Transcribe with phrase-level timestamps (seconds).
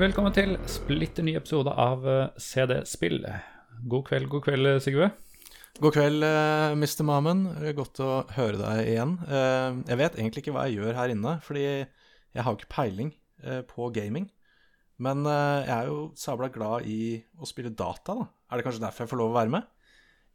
[0.00, 3.18] Velkommen til splitter ny episode av eh, CD Spill.
[3.90, 5.10] God kveld, god kveld, Sigve.
[5.80, 7.02] God kveld, eh, Mr.
[7.04, 7.42] Mamen.
[7.76, 9.16] Godt å høre deg igjen.
[9.28, 13.12] Eh, Jeg vet egentlig ikke hva jeg gjør her inne, fordi jeg har ikke peiling
[13.44, 14.30] eh, på gaming.
[15.04, 18.28] Men eh, jeg er jo sabla glad i å spille data, da.
[18.50, 19.68] Er det kanskje derfor jeg får lov å være med?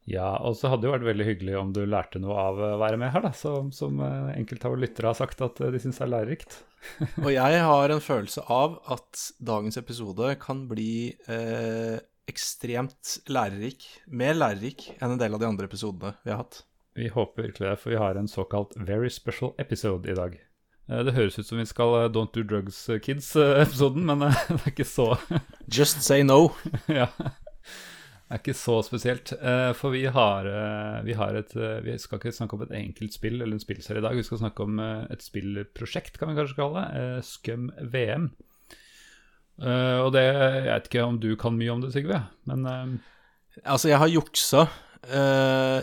[0.05, 2.71] Ja, og så hadde det jo vært veldig hyggelig om du lærte noe av å
[2.77, 3.31] være med her, da.
[3.33, 6.59] Som, som eh, enkelte av lyttere har sagt at eh, de syns er lærerikt.
[7.25, 11.97] Og jeg har en følelse av at dagens episode kan bli eh,
[12.29, 13.85] ekstremt lærerik.
[14.05, 16.61] Mer lærerik enn en del av de andre episodene vi har hatt.
[16.95, 20.37] Vi håper virkelig det, for vi har en såkalt very special episode i dag.
[20.85, 24.37] Eh, Det høres ut som vi skal eh, Don't Do Drugs eh, Kids-episoden, men eh,
[24.53, 25.09] det er ikke så
[25.65, 26.51] Just say no.
[27.01, 27.09] ja.
[28.35, 29.31] Er ikke så spesielt.
[29.31, 32.73] eh, For vi har, eh, vi har et eh, Vi skal ikke snakke om et
[32.75, 34.15] enkelt spill eller en spillserie i dag.
[34.15, 37.23] Vi skal snakke om et spillprosjekt, kan vi kanskje kalle det.
[37.23, 38.33] Scum VM.
[39.57, 42.99] Og det Jeg vet ikke om du kan mye om det, Sigve, men
[43.63, 44.67] Altså, jeg har juksa.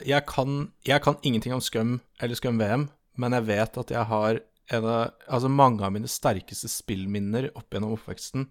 [0.05, 4.05] Jeg, kan, jeg kan ingenting om Scum eller Scum VM, men jeg vet at jeg
[4.05, 8.51] har en av Altså, mange av mine sterkeste spillminner opp gjennom oppveksten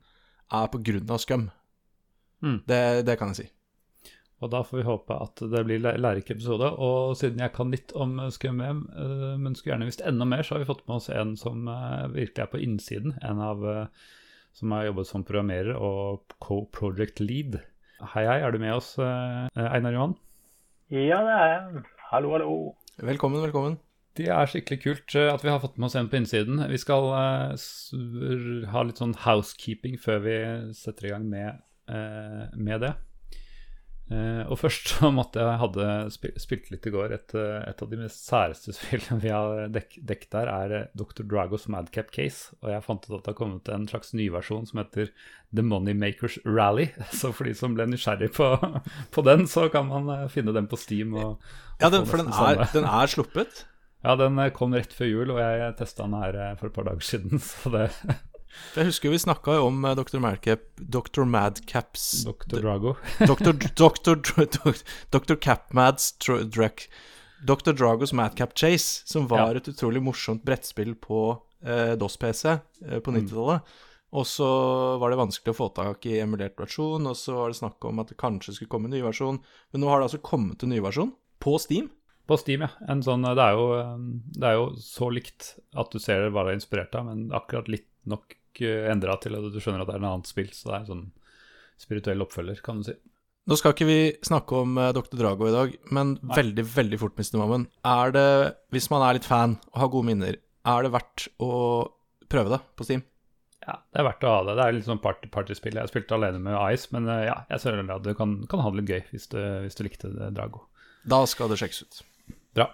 [0.51, 1.51] er på grunn av Scum.
[2.41, 2.63] Mm.
[2.65, 3.51] Det, det kan jeg si.
[4.41, 6.65] Og da får vi håpe at det blir læ- lærerik episode.
[6.81, 10.41] Og siden jeg kan litt om Scum VM, eh, men skulle gjerne visst enda mer,
[10.41, 13.13] så har vi fått med oss en som eh, virkelig er på innsiden.
[13.21, 13.85] En av eh,
[14.57, 17.59] som har jobbet som programmerer og co-project lead.
[18.01, 20.17] Hei, hei, er du med oss, Einar Johan?
[20.89, 21.83] Ja, det er jeg.
[22.09, 22.55] Hallo, hallo.
[22.97, 23.77] Velkommen, velkommen.
[24.17, 26.59] Det er skikkelig kult at vi har fått med oss en på innsiden.
[26.67, 27.53] Vi skal uh,
[28.73, 30.35] ha litt sånn housekeeping før vi
[30.75, 32.91] setter i gang med, uh, med det.
[34.11, 37.13] Eh, og først så måtte jeg hadde spil spilt litt i går.
[37.15, 40.89] Et, eh, et av de mest særeste spillene vi har dek dekket der, er eh,
[40.99, 41.23] Dr.
[41.23, 42.51] Dragos Madcap Case.
[42.59, 45.13] Og jeg fant ut at det har kommet en slags nyversjon som heter
[45.55, 46.89] The Moneymakers Rally.
[47.21, 48.51] Så for de som ble nysgjerrig på,
[49.15, 51.15] på den, så kan man finne den på Steam.
[51.15, 51.37] Og,
[51.81, 53.65] Ja, den, for den er, den er sluppet.
[54.01, 57.05] Ja, den kom rett før jul, og jeg testa den her for et par dager
[57.05, 57.41] siden.
[57.41, 57.87] Så det
[58.75, 60.19] Jeg husker vi snakka jo om eh, Dr.
[60.23, 61.23] Madcap Dr.
[61.27, 62.59] Madcaps Dr.
[62.61, 62.95] Drago.
[63.19, 63.53] Dr.
[63.75, 64.15] Dr.
[64.21, 64.75] Dr.
[65.11, 65.35] Dr.
[65.43, 66.43] Capmads Dr.
[66.47, 66.87] Drac
[67.43, 67.73] Dr.
[67.73, 69.57] Dragos Madcap Chase, som var Ja.
[69.61, 71.21] et utrolig morsomt brettspill på
[71.65, 73.61] eh, DOS-PC eh, på 90-tallet.
[74.11, 74.45] Og så
[74.99, 78.01] var det vanskelig å få tak i emulert versjon, og så var det snakk om
[78.03, 79.39] at det kanskje skulle komme en ny versjon.
[79.71, 81.87] Men nå har det altså kommet en ny versjon på Steam.
[82.29, 82.69] På Steam, ja.
[82.91, 83.97] En sånn, det, er jo, eh,
[84.37, 87.71] det er jo så likt at du ser hva det er inspirert av, men akkurat
[87.71, 90.51] litt nok endra til at du skjønner at det er en annet spill.
[90.51, 91.07] Så det er en sånn
[91.81, 92.97] spirituell oppfølger, kan du si.
[93.49, 95.15] Nå skal ikke vi snakke om eh, Dr.
[95.17, 97.39] Drago i dag, men veldig, veldig fort, Mr.
[97.41, 97.65] Mammen.
[97.87, 98.27] Er det,
[98.75, 101.53] hvis man er litt fan og har gode minner, er det verdt å
[102.29, 103.01] prøve det på Steam?
[103.61, 104.55] Ja, det er verdt å ha det.
[104.57, 105.77] Det er litt sånn party partyspill.
[105.77, 108.73] Jeg spilte alene med Ice, men eh, ja, jeg ser at du kan, kan ha
[108.73, 110.67] det litt gøy hvis du, hvis du likte det, Drago.
[111.09, 112.01] Da skal det sjekkes ut.
[112.57, 112.69] Bra.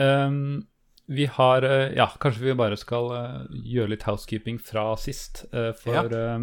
[0.00, 0.62] Ehm,
[1.12, 3.38] vi har eh, Ja, kanskje vi bare skal eh,
[3.74, 5.44] gjøre litt housekeeping fra sist.
[5.52, 6.38] eh, for Ja.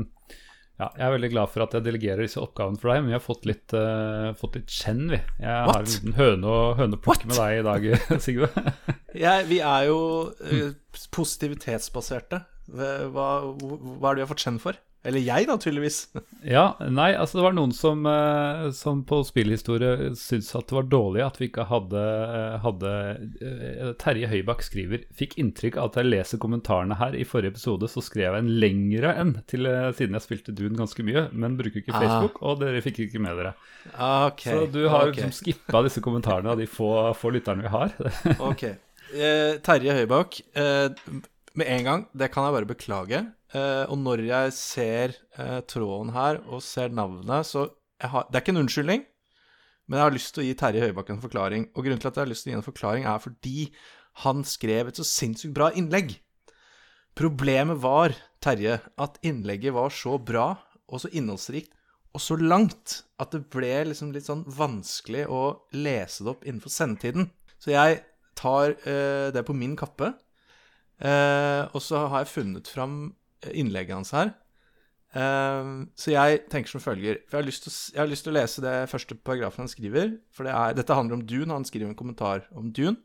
[0.80, 3.18] ja, jeg er veldig glad for at jeg delegerer disse oppgavene for deg, men vi
[3.18, 5.20] har fått litt, uh, fått litt kjenn, vi.
[5.42, 7.88] Jeg har en liten høne å, høne med deg i dag,
[8.24, 8.48] Sigve.
[9.26, 9.98] Jeg, vi er jo
[11.12, 12.46] positivitetsbaserte.
[12.70, 13.28] Hva, hva
[13.60, 14.80] hva er det vi har fått kjenn for?
[15.08, 15.98] Eller jeg, da, tydeligvis.
[16.56, 20.90] ja, nei, altså det var noen som, eh, som på spillhistorie syntes at det var
[20.92, 22.92] dårlig at vi ikke hadde, eh, hadde
[23.40, 27.16] eh, Terje Høybakk skriver Fikk inntrykk av at jeg leser kommentarene her.
[27.16, 31.06] I forrige episode så skrev jeg en lengre enn til, siden jeg spilte Dune ganske
[31.08, 32.04] mye, men bruker ikke Ah.
[32.04, 33.56] Facebook, og dere fikk ikke med dere.
[33.96, 34.52] Okay.
[34.54, 35.16] Så du har okay.
[35.16, 37.96] liksom skippa disse kommentarene av de få, få lytterne vi har.
[38.52, 38.64] ok.
[39.10, 40.92] Eh, Terje Høybakk, eh,
[41.58, 43.24] med en gang, det kan jeg bare beklage.
[43.54, 47.70] Eh, og når jeg ser eh, tråden her og ser navnet, så
[48.00, 49.02] har, Det er ikke en unnskyldning,
[49.90, 51.66] men jeg har lyst til å gi Terje Høybakken en forklaring.
[51.74, 53.58] Og grunnen til at jeg har lyst til å gi en forklaring, er fordi
[54.24, 56.14] han skrev et så sinnssykt bra innlegg.
[57.18, 60.54] Problemet var, Terje, at innlegget var så bra
[60.88, 61.74] og så innholdsrikt
[62.16, 65.44] og så langt at det ble liksom litt sånn vanskelig å
[65.76, 67.30] lese det opp innenfor sendetiden.
[67.62, 68.00] Så jeg
[68.40, 70.14] tar eh, det på min kappe,
[71.04, 73.02] eh, og så har jeg funnet fram
[73.54, 74.34] innlegget hans her.
[75.18, 78.26] Eh, så jeg tenker som følger For jeg har, lyst til, å jeg har lyst
[78.28, 80.18] til å lese det første paragrafen han skriver.
[80.36, 81.54] For det er, dette handler om Dune.
[81.56, 82.98] Han skriver en kommentar om Dune.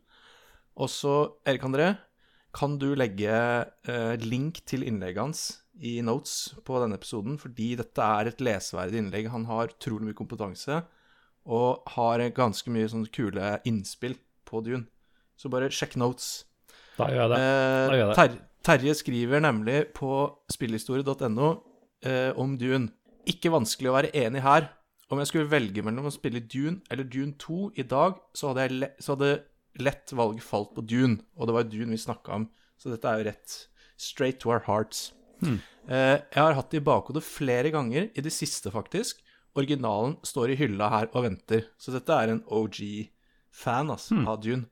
[0.74, 1.14] Og så,
[1.46, 1.92] Erik André,
[2.54, 5.42] kan du legge uh, link til innlegget hans
[5.82, 9.30] i notes på denne episoden, fordi dette er et leseverdig innlegg.
[9.32, 10.82] Han har utrolig mye kompetanse
[11.44, 14.14] og har ganske mye sånne kule innspill
[14.46, 14.86] på Dune.
[15.38, 16.44] Så bare sjekk notes.
[16.98, 17.40] Da gjør jeg det.
[17.42, 18.18] Eh, Da gjør jeg det.
[18.64, 20.08] Ter Terje skriver nemlig på
[20.48, 21.48] spillhistorie.no
[22.00, 22.94] eh, om Dune.
[23.28, 24.70] Ikke vanskelig å være enig her.
[25.12, 28.64] Om jeg skulle velge mellom å spille Dune eller Dune 2 i dag, så hadde,
[28.64, 29.28] jeg le så hadde
[29.84, 32.46] lett valget falt på Dune, og det var Dune vi snakka om.
[32.80, 33.58] Så dette er jo rett
[34.00, 35.10] straight to our hearts.
[35.44, 39.20] Eh, jeg har hatt det i bakhodet flere ganger, i det siste faktisk.
[39.60, 44.70] Originalen står i hylla her og venter, så dette er en OG-fan altså, av Dune.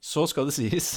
[0.00, 0.94] Så skal det sies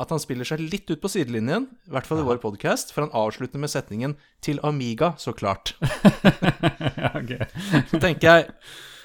[0.00, 3.04] at han spiller seg litt ut på sidelinjen, i hvert fall i vår podkast, for
[3.04, 5.74] han avslutter med setningen 'til Amiga', så klart.
[7.30, 7.46] ja.
[7.90, 8.48] Så tenker jeg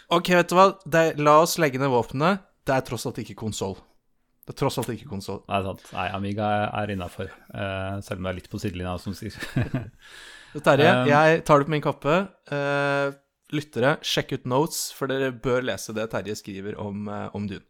[0.10, 2.46] OK, vet du hva, det, la oss legge ned våpenet.
[2.66, 3.76] Det er tross alt ikke konsoll.
[4.46, 5.42] Det er tross alt ikke konsoll.
[5.50, 5.84] Nei, sant.
[5.96, 7.32] Nei, Amiga er innafor.
[8.06, 9.34] selv om det er litt på sidelinja, som sier.
[10.66, 12.14] Terje, Um, jeg tar det på min kappe.
[12.48, 13.12] Uh,
[13.52, 17.66] lyttere, sjekk ut notes, for dere bør lese det Terje skriver om, uh, om Dune.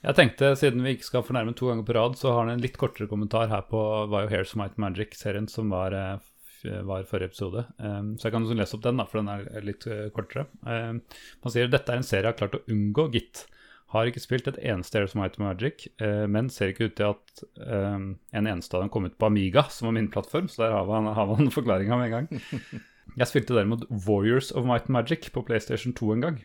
[0.00, 2.62] Jeg tenkte, siden vi ikke skal fornærme to ganger på rad, så har han en
[2.64, 7.66] litt kortere kommentar her på Vio Hairs Might Magic-serien som var, eh, var forrige episode.
[7.76, 10.46] Um, så jeg kan lese opp den, da, for den er litt eh, kortere.
[10.64, 13.44] Han sier dette er en serie jeg har klart å unngå, gitt.
[13.92, 17.44] Har ikke spilt et eneste Hairs Might Magic, eh, men ser ikke ut til at
[17.58, 20.76] um, en eneste av dem kom ut på Amiga, som var min plattform, så der
[20.78, 22.44] har man, har man forklaringa med en gang.
[23.18, 26.40] Jeg spilte derimot Warriors of Might and Magic på PlayStation 2 en gang.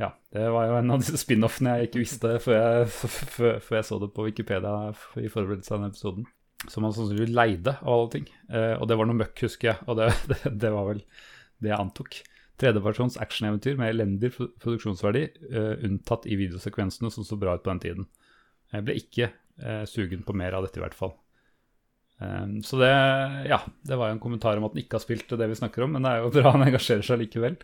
[0.00, 2.86] Ja, det var jo en av disse spin-offene jeg ikke visste før jeg,
[3.34, 4.74] før, jeg så det på Wikipedia
[5.20, 6.28] i forberedelse av denne episoden.
[6.68, 8.26] Som man sannsynligvis leide, av alle ting.
[8.48, 9.78] Eh, og det var noe møkk, husker jeg.
[9.88, 11.02] Og det, det, det var vel
[11.60, 12.20] det jeg antok.
[12.60, 17.84] Tredjepersons actioneventyr med elendig produksjonsverdi, eh, unntatt i videosekvensene som så bra ut på den
[17.84, 18.08] tiden.
[18.72, 21.14] Jeg ble ikke eh, sugen på mer av dette, i hvert fall.
[22.20, 22.90] Um, så det,
[23.48, 25.86] ja, det var jo en kommentar om at han ikke har spilt det vi snakker
[25.86, 27.56] om, men det er jo bra han engasjerer seg likevel.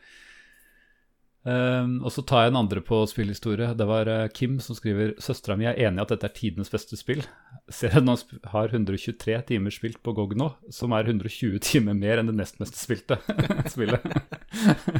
[1.46, 3.68] Um, og så tar jeg en andre på spillhistorie.
[3.78, 6.72] Det var uh, Kim som skriver Søstera mi er enig i at dette er tidenes
[6.72, 7.22] beste spill.
[7.70, 12.32] Serien sp- har 123 timer spilt på GOG nå, som er 120 timer mer enn
[12.32, 13.20] det nest mest spilte
[13.74, 14.02] spillet.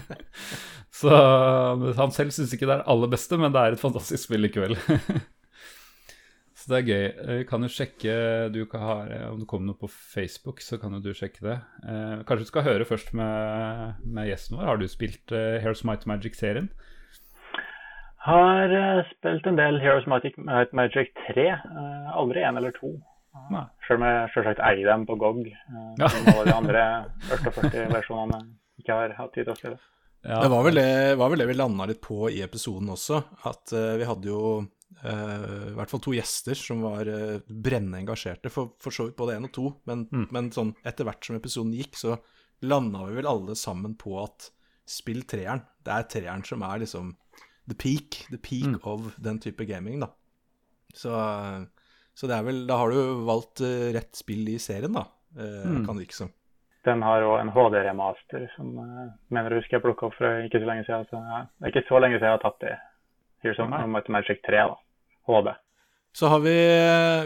[1.00, 1.10] så
[1.98, 4.46] han selv syns ikke det er det aller beste, men det er et fantastisk spill
[4.46, 4.78] likevel.
[6.66, 7.04] Så det er gøy.
[7.30, 8.14] Eh, kan du sjekke
[8.50, 11.38] du kan ha, eh, Om det kommer noe på Facebook, så kan jo du sjekke
[11.44, 11.60] det.
[11.86, 14.66] Eh, kanskje du skal høre først med, med gjesten vår.
[14.72, 16.72] Har du spilt eh, Heroes Might Magic-serien?
[18.26, 21.46] Har eh, spilt en del Heroes Might Might Magic 3.
[21.54, 22.96] eh, aldri én eller to.
[23.86, 25.46] Selv om jeg selvsagt eier dem på GOG.
[25.70, 26.08] Uh, Ja.
[26.10, 26.84] Som alle de andre
[27.30, 28.40] 48-versjonene
[28.80, 29.78] ikke har hatt tid til å spille.
[30.26, 30.40] Ja.
[30.42, 33.20] Det var vel det, var vel det vi landa litt på i episoden også.
[33.46, 34.40] At vi hadde jo
[35.04, 39.36] i hvert fall to gjester som var uh, brennende engasjerte, for, for så vidt både
[39.36, 39.66] én og to.
[39.86, 40.26] Men, Mm.
[40.32, 42.16] men sånn etter hvert som episoden gikk, så
[42.62, 44.50] landa vi vel alle sammen på at
[44.88, 45.62] spill treeren.
[45.84, 47.14] Det er treeren som er liksom
[47.68, 48.22] the peak.
[48.30, 48.80] The peak Mm.
[48.84, 50.08] of den type gaming, da.
[50.94, 51.66] Så, eh,
[52.14, 55.04] så det er vel Da har du valgt eh, rett spill i serien, da.
[55.36, 55.84] eh, Mm.
[55.86, 56.32] Kan det virke som.
[56.86, 60.60] Den har òg en HD-remaster som uh, mener jeg husker jeg plukka opp for ikke
[60.62, 61.06] så lenge siden.
[61.10, 62.76] Så, ja, det er ikke så lenge siden jeg har tatt det.
[63.42, 63.88] Here's.
[63.90, 64.76] Might Magic 3, da.
[65.26, 65.52] HD.
[66.16, 66.54] Så har vi,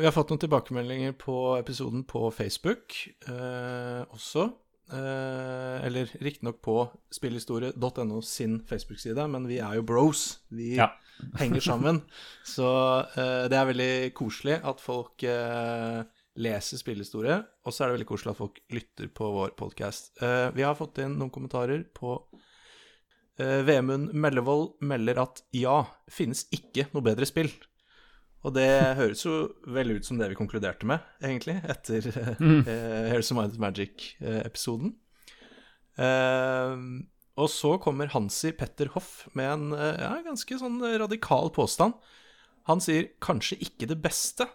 [0.00, 2.96] vi har fått noen tilbakemeldinger på episoden på Facebook
[3.30, 4.48] eh, også.
[4.90, 6.74] Eh, eller riktignok på
[7.14, 10.40] spillhistorie.no sin Facebook-side, men vi er jo bros.
[10.50, 10.88] Vi Ja.
[11.38, 12.00] henger sammen.
[12.48, 12.66] Så
[13.14, 16.00] eh, det er veldig koselig at folk eh,
[16.40, 20.16] leser spillhistorie, og så er det veldig koselig at folk lytter på vår podkast.
[20.24, 22.16] Eh, vi har fått inn noen kommentarer på
[23.40, 27.48] Eh, Vemund Mellevold melder at ja, finnes ikke noe bedre spill.
[28.40, 29.34] Og det høres jo
[29.68, 32.44] vel ut som det vi konkluderte med, egentlig, etter uh,
[33.10, 34.94] Heroes of Might Magic-episoden.
[37.40, 41.98] og så kommer Hansi Petter Hoff med en eh, ja, ganske sånn radikal påstand.
[42.70, 44.46] Han sier kanskje ikke det beste,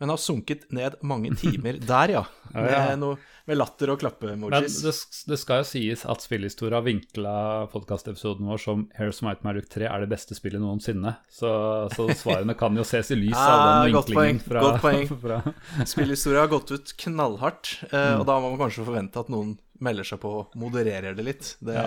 [0.00, 2.24] men har sunket ned mange timer der, ja.
[2.52, 2.80] Ja, ja.
[2.90, 3.16] Med, noe,
[3.48, 4.74] med latter og Men klappe-emojis.
[4.84, 4.92] det,
[5.30, 10.04] det skal jo sies at spillhistoria vinkla podkastepisoden vår som Heroes Might Magic 3 er
[10.04, 11.14] det beste spillet noensinne.
[11.32, 11.48] Så,
[11.96, 14.84] så svarene kan jo ses i lys av den den godt poeng, vinklingen fra, godt
[14.84, 15.08] poeng.
[15.24, 19.56] fra Spillhistorie har gått ut knallhardt, eh, og da må man kanskje forvente at noen
[19.82, 21.54] melder seg på og modererer det litt.
[21.64, 21.78] Det,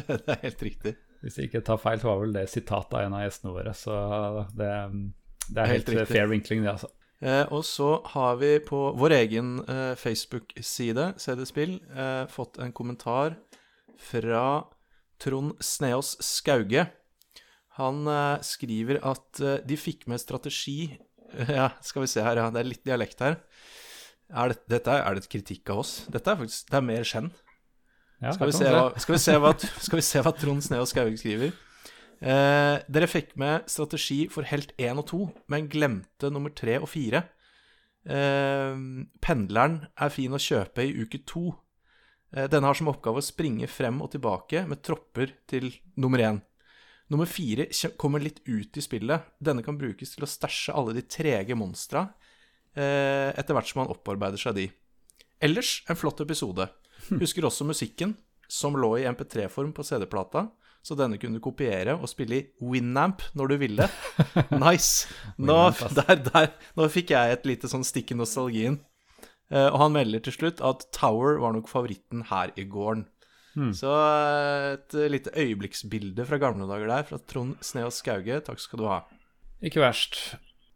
[0.00, 0.96] det, det er helt riktig.
[1.26, 3.72] Hvis jeg ikke tar feil, så var vel det sitat av en av gjestene våre.
[3.76, 3.94] Så
[4.56, 4.72] det,
[5.50, 6.90] det er Helt helt, fair vinkling, det, altså.
[7.24, 13.38] Eh, og så har vi på vår egen eh, Facebook-side, CD-spill, eh, fått en kommentar
[13.96, 14.66] fra
[15.22, 16.86] Trond Sneås Skauge.
[17.80, 20.96] Han eh, skriver at eh, de fikk med strategi
[21.58, 22.50] Ja, skal vi se her, ja.
[22.52, 23.40] Det er litt dialekt her.
[24.30, 25.98] Er det, dette er, det et kritikk av oss?
[26.12, 27.32] Dette er faktisk Det er mer skjenn.
[28.22, 30.94] Ja, Skal vi, se hva, skal, vi se hva, skal vi se hva Trond Sneås
[30.94, 31.52] Skauge skriver?
[32.20, 36.88] Eh, dere fikk med strategi for helt 1 og 2, men glemte nummer 3 og
[36.88, 37.22] 4.
[38.06, 38.82] Eh,
[39.20, 41.46] pendleren er fin å kjøpe i uke 2.
[42.36, 46.40] Eh, Denne har som oppgave å springe frem og tilbake med tropper til nummer én.
[47.12, 49.28] Nummer fire kommer litt ut i spillet.
[49.38, 52.08] Denne kan brukes til å stæsje alle de trege monstra
[52.74, 54.66] eh, etter hvert som man opparbeider seg de.
[55.38, 56.66] Ellers en flott episode.
[57.22, 58.16] Husker også musikken,
[58.48, 60.48] som lå i MP3-form på CD-plata,
[60.86, 63.88] så denne kunne du kopiere og spille i Winamp når du ville.
[64.66, 65.10] Nice.
[65.42, 65.58] Nå,
[65.98, 68.78] der, der, nå fikk jeg et lite sånn stikk i nostalgien.
[69.50, 73.08] Uh, og han melder til slutt at Tower var nok favoritten her i gården.
[73.72, 78.42] Så eh, et lite øyeblikksbilde fra gamle dager der, fra Trond Sneås Skauge.
[78.44, 78.98] Takk skal du ha.
[79.64, 80.18] Ikke verst.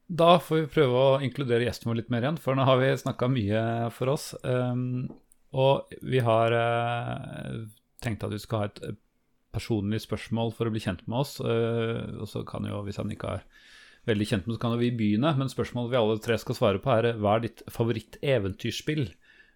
[0.09, 2.89] Da får vi prøve å inkludere gjesten vår litt mer igjen, for nå har vi
[2.99, 3.61] snakka mye
[3.95, 4.33] for oss.
[4.43, 5.11] Um,
[5.53, 7.61] og vi har uh,
[8.03, 8.81] tenkt at vi skal ha et
[9.51, 11.41] eh, personlig spørsmål for å bli kjent med oss.
[11.41, 13.45] eh, og så kan jo, hvis han ikke er
[14.07, 15.37] veldig kjent med oss, kan jo vi begynne.
[15.37, 19.11] Men spørsmålet vi alle tre skal svare på, er hva er ditt favoritt-eventyrspill?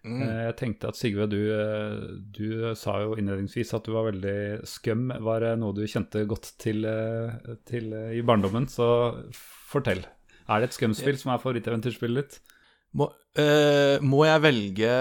[0.05, 4.63] Eh, Jeg tenkte at Sigve, du, eh, du sa jo innledningsvis at du var veldig
[4.69, 5.07] skum.
[5.09, 6.85] Var det noe du kjente godt til,
[7.65, 8.67] til i barndommen?
[8.69, 8.85] Så
[9.71, 10.03] fortell.
[10.47, 12.39] Er det et skumspill som er favoritteventyrspillet ditt?
[12.93, 14.91] Må, eh, må jeg velge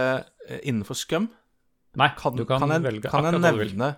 [0.65, 1.29] innenfor skum?
[1.97, 3.93] Nei, Kan, du kan, kan, jeg, velge kan jeg nevne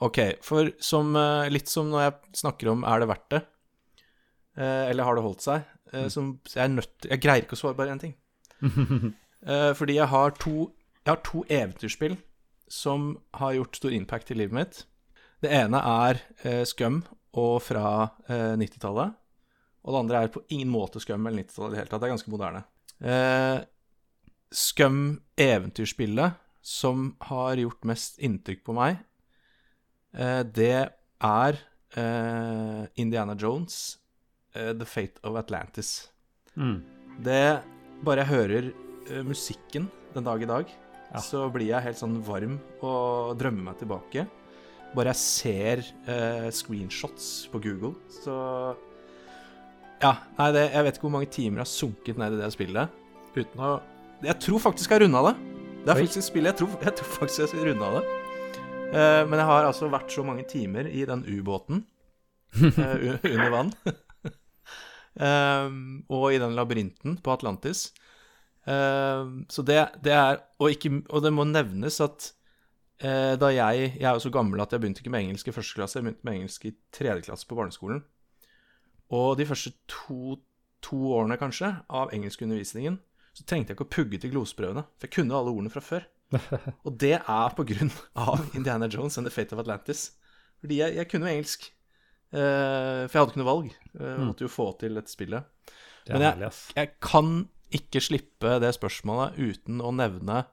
[0.00, 3.40] Ok, for som, eh, litt som når jeg snakker om er det verdt det,
[4.56, 6.10] eh, eller har det holdt seg, eh, Mm.
[6.10, 8.14] som, jeg er nødt Jeg greier ikke å svare bare én ting.
[9.80, 10.72] Fordi jeg har to
[11.06, 12.18] Jeg har to eventyrspill
[12.68, 14.84] som har gjort stor impact i livet mitt.
[15.42, 17.02] Det ene er Scum
[17.34, 19.14] og fra eh, 90-tallet.
[19.84, 22.00] Og det andre er på ingen måte Scum eller 90-tallet i det hele tatt.
[22.00, 23.66] Det er ganske moderne.
[24.52, 28.98] Scum eventyrspillet som har gjort mest inntrykk på meg,
[30.12, 30.72] det
[31.22, 31.58] er
[31.96, 33.98] eh, Indiana Jones,
[34.54, 36.08] eh, The Fate of Atlantis.
[36.56, 36.80] Mm.
[37.22, 37.42] Det
[38.02, 38.68] Bare jeg hører
[39.10, 40.66] eh, musikken den dag i dag,
[41.12, 41.18] Ja.
[41.20, 44.26] så blir jeg helt sånn varm og drømmer meg tilbake.
[44.94, 48.76] Bare jeg ser eh, screenshots på Google, så
[50.00, 52.50] Ja, nei, det, jeg vet ikke hvor mange timer jeg har sunket ned i det
[52.54, 52.88] spillet
[53.36, 53.74] uten å
[54.24, 55.36] Jeg tror faktisk jeg har runda det.
[55.84, 56.02] Det er Oi.
[56.06, 58.19] faktisk et spill jeg tror, jeg tror faktisk jeg har runda det.
[58.90, 61.84] Eh, men jeg har altså vært så mange timer i den ubåten
[62.58, 63.74] eh, under vann.
[65.20, 67.88] Ehm, og i den labyrinten på Atlantis.
[68.62, 72.28] Så det, det er og, ikke, og det må nevnes at
[73.02, 75.54] eh, da jeg Jeg er jo så gammel at jeg begynte ikke med engelsk i
[75.56, 78.04] første klasse, jeg begynte med engelsk i tredje klasse på barneskolen.
[79.10, 80.38] Og de første to,
[80.80, 83.00] to årene, kanskje, av engelskundervisningen,
[83.34, 86.06] så trengte jeg ikke å pugge til gloseprøvene, for jeg kunne alle ordene fra før.
[86.86, 90.10] Og det er på grunn av Indiana Jones and The Fate of Atlantis.
[90.60, 91.66] Fordi jeg, jeg kunne jo engelsk.
[92.30, 93.72] Uh, for jeg hadde ikke noe valg.
[93.98, 95.48] Jeg måtte jo få til dette spillet.
[96.06, 97.32] Det Men jeg- Jeg kan
[97.74, 100.44] ikke slippe det spørsmålet uten å nevne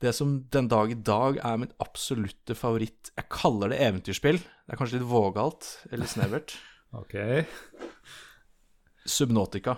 [0.00, 4.38] det som den dag i dag er mitt absolutte favoritt Jeg kaller det eventyrspill.
[4.38, 6.56] Det er kanskje litt vågalt eller snevert.
[6.98, 7.12] Ok.
[9.04, 9.76] Subnautica.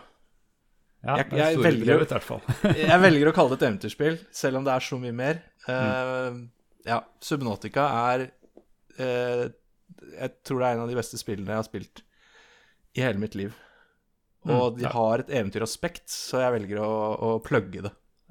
[1.02, 2.02] Ja, Jeg- er jeg velger-.
[2.90, 5.38] Jeg velger å kalle det et eventyrspill, selv om det er så mye mer.
[5.68, 6.34] Eh,
[6.88, 8.26] ja, Subnautica er
[9.00, 9.46] uh,
[10.16, 12.02] Jeg tror det er en av de beste spillene jeg har spilt
[12.96, 13.52] i hele mitt liv.
[14.48, 14.92] Og Mm, de ja.
[14.96, 17.90] har et eventyraspekt, så jeg velger å, å plugge det.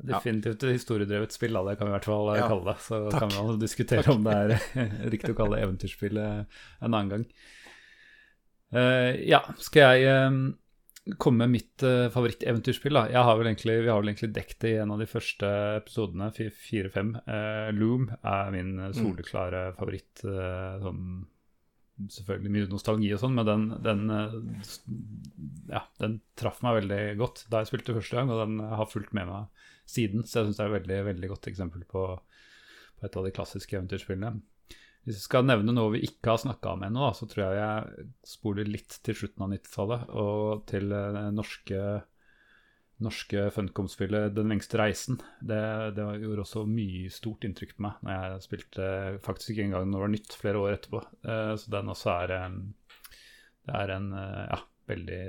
[0.09, 2.77] Definitivt et historiedrevet spill, da, det kan vi i hvert fall eh, Ja, kalle det.
[2.85, 3.19] Så takk.
[3.27, 4.53] kan man diskutere om det er
[5.13, 7.25] riktig å kalle det eventyrspill eh, en annen gang.
[8.73, 10.17] Uh, ja, skal jeg
[11.17, 12.93] komme med mitt uh, favoritteventyrspill?
[12.93, 13.05] da?
[13.09, 15.49] Jeg har vel egentlig, vi har vel egentlig dekket det i en av de første
[15.79, 17.15] episodene, fi- fire-fem.
[17.25, 20.21] Eh, Loom er min eh, soleklare favoritt.
[20.25, 21.03] Uh, sånn
[21.99, 24.03] selvfølgelig mye nostalgi og sånn, men den, den,
[25.67, 29.11] ja, den traff meg veldig godt da jeg spilte første gang, og den har fulgt
[29.17, 30.23] med meg siden.
[30.23, 32.05] Så jeg syns det er et veldig, veldig godt eksempel på,
[33.01, 34.39] på et av de klassiske eventyrspillene.
[35.07, 38.07] Hvis vi skal nevne noe vi ikke har snakka om ennå, så tror jeg jeg
[38.29, 41.83] spoler litt til slutten av 90-tallet og til eh, det norske,
[43.05, 45.21] norske Funcom-spillet 'Den lengste reisen'.
[45.39, 45.61] Det,
[45.95, 48.89] det gjorde også mye stort inntrykk på meg når jeg spilte
[49.25, 51.03] faktisk ikke engang når det var nytt, flere år etterpå.
[51.23, 52.49] Eh, Så den også er eh,
[53.69, 54.59] Det er en eh, ja,
[54.91, 55.21] veldig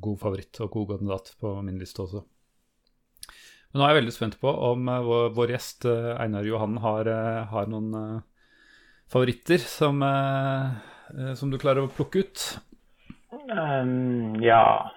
[0.00, 2.22] god favoritt og god kandidat på min liste også.
[3.70, 6.78] Men nå er jeg veldig spent på om eh, vår, vår gjest eh, Einar Johan
[6.82, 8.20] har, eh, har noen eh,
[9.10, 10.66] favoritter som, eh,
[11.18, 12.44] eh, som du klarer å plukke ut.
[13.50, 14.90] Um, ja.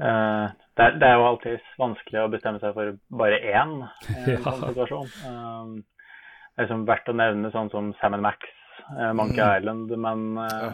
[0.00, 4.28] uh, det, er, det er jo alltid vanskelig å bestemme seg for bare én eh,
[4.34, 4.38] Ja.
[4.46, 5.10] sånn situasjon.
[5.28, 8.46] Ehm, det er liksom verdt å nevne sånn som Sam Max,
[8.96, 9.50] eh, Monkey Mm.
[9.58, 10.72] Island, men eh, Ja.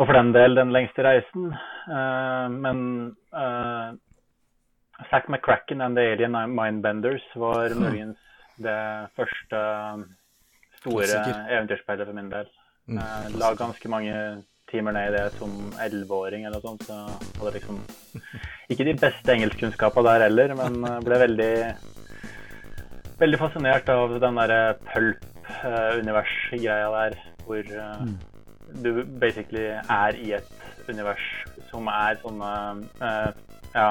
[0.00, 1.50] Og for den del Den lengste reisen.
[1.92, 2.78] Eh, men
[5.10, 8.16] Zack McCracken and The Alien Mindbenders var muligens
[8.60, 8.78] det
[9.16, 9.60] første
[10.80, 11.40] store Klassiker.
[11.56, 12.46] eventyrspillet for min del.
[12.88, 14.14] Mm, Jeg la ganske mange
[14.70, 15.50] timer ned i det som
[15.82, 16.94] elleveåring eller noe sånt, så
[17.40, 17.76] hadde liksom
[18.70, 21.54] ikke de beste engelskkunnskapene der heller, men eh, ble veldig
[23.20, 24.60] veldig fascinert av den derre
[24.94, 27.12] pulp-univers-greia der,
[27.44, 27.62] hvor
[28.06, 28.14] mm.
[28.84, 30.50] du basically er i et
[30.88, 31.26] univers
[31.70, 32.52] som er sånne
[33.02, 33.30] uh,
[33.74, 33.90] ja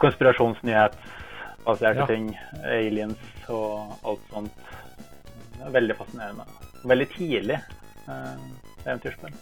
[0.00, 2.06] konspirasjonsnyhetsbaserte Ja.
[2.08, 2.30] ting,
[2.64, 4.52] aliens og alt sånt.
[5.74, 6.44] Veldig fascinerende.
[6.90, 8.36] Veldig tidlig eh,
[8.86, 9.34] eventyrspill.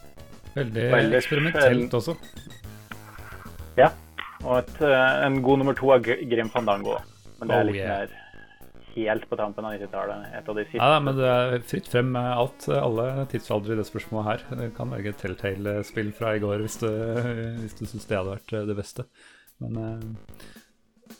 [0.56, 2.16] Veldig Veldig eksperimentelt også.
[3.78, 3.92] Ja.
[4.44, 6.96] Og et, eh, en god nummer to er Gr- Grim Fandango.
[7.38, 8.00] Men det Oh, er litt yeah.
[8.00, 8.16] mer
[8.98, 10.24] helt på tampen av 90-tallet.
[10.34, 10.78] Et av de siste.
[10.82, 12.66] Ja, men det er fritt frem med alt.
[12.74, 14.56] Alle tidsaldre i det spørsmålet her.
[14.62, 16.88] Det kan være et Telltale-spill fra i går hvis du,
[17.62, 19.06] hvis du syns det hadde vært eh, det beste.
[19.62, 20.00] Men eh,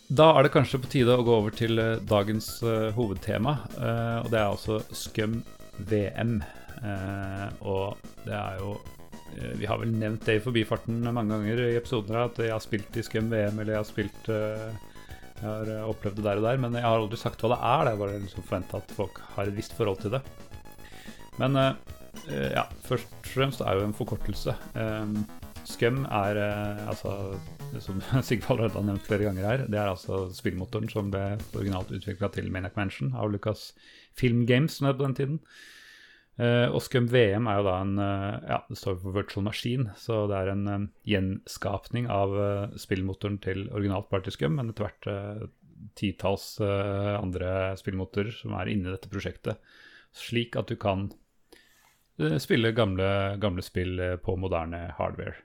[0.09, 3.59] da er det kanskje på tide å gå over til eh, dagens uh, hovedtema.
[3.77, 5.43] uh, og det er altså Scum
[5.91, 6.39] VM.
[6.81, 8.79] Uh, og det er jo
[9.59, 12.97] Vi har vel nevnt det i forbifarten mange ganger i episoder at jeg har spilt
[12.97, 14.31] i Scum VM, eller jeg har spilt
[15.39, 17.85] jeg har opplevd det der og der, men jeg har aldri sagt hva det er.
[17.85, 20.23] Det er bare liksom forventa at folk har et visst forhold til det.
[21.39, 24.57] Men ja, først og fremst er jo en forkortelse.
[24.75, 25.21] Um,
[25.69, 26.41] Scum er
[26.89, 27.13] altså,
[27.81, 31.93] som Sigvald Rødland har nevnt flere ganger her, det er altså spillmotoren som ble originalt
[31.95, 33.73] utvikla til Maniac Mansion av Lucas
[34.19, 35.41] Film Games, som på den tiden.
[36.39, 39.91] Uh, og Scum VM er jo da en uh, Ja, det står for Virtual Machine,
[39.99, 44.87] så det er en uh, gjenskapning av uh, spillmotoren til originalt Party Scum, men etter
[44.87, 45.49] hvert uh,
[45.99, 49.61] titalls andre spillmotorer som er inne i dette prosjektet,
[50.11, 51.05] slik at du kan
[52.43, 53.07] spille gamle,
[53.39, 55.39] gamle spill på moderne hardware.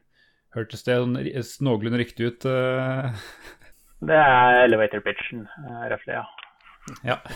[0.54, 1.18] Hørtes det sånn
[1.66, 2.46] noenlunde riktig ut?
[2.46, 3.24] eh?
[4.04, 6.26] Det er elevator pitchen, uh, røftlig, ja.
[7.08, 7.20] Ja.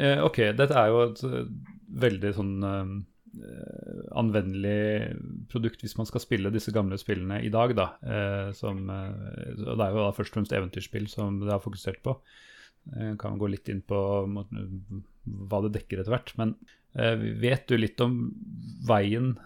[0.00, 1.48] Eh, ok, dette er jo et eh,
[2.00, 2.92] veldig sånn eh,
[4.16, 5.10] anvendelig
[5.52, 7.88] produkt hvis man skal spille disse gamle spillene i dag, da.
[8.00, 12.00] Eh, som, eh, det er jo da først og fremst eventyrspill som det har fokusert
[12.06, 12.16] på.
[12.94, 16.32] Eh, kan gå litt inn på hva det dekker etter hvert.
[16.40, 16.56] Men
[16.96, 18.18] eh, vet du litt om
[18.88, 19.44] veien eh,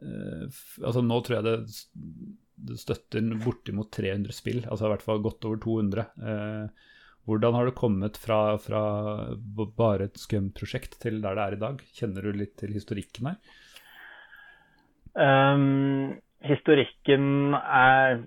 [0.00, 1.56] Altså nå tror jeg det,
[2.70, 6.06] det støtter bortimot 300 spill, altså i hvert fall godt over 200.
[6.24, 6.88] Eh,
[7.28, 8.82] hvordan har det kommet fra, fra
[9.76, 11.84] bare et Scum-prosjekt til der det er i dag?
[11.98, 13.38] Kjenner du litt til historikken her?
[15.10, 18.20] Um, historikken er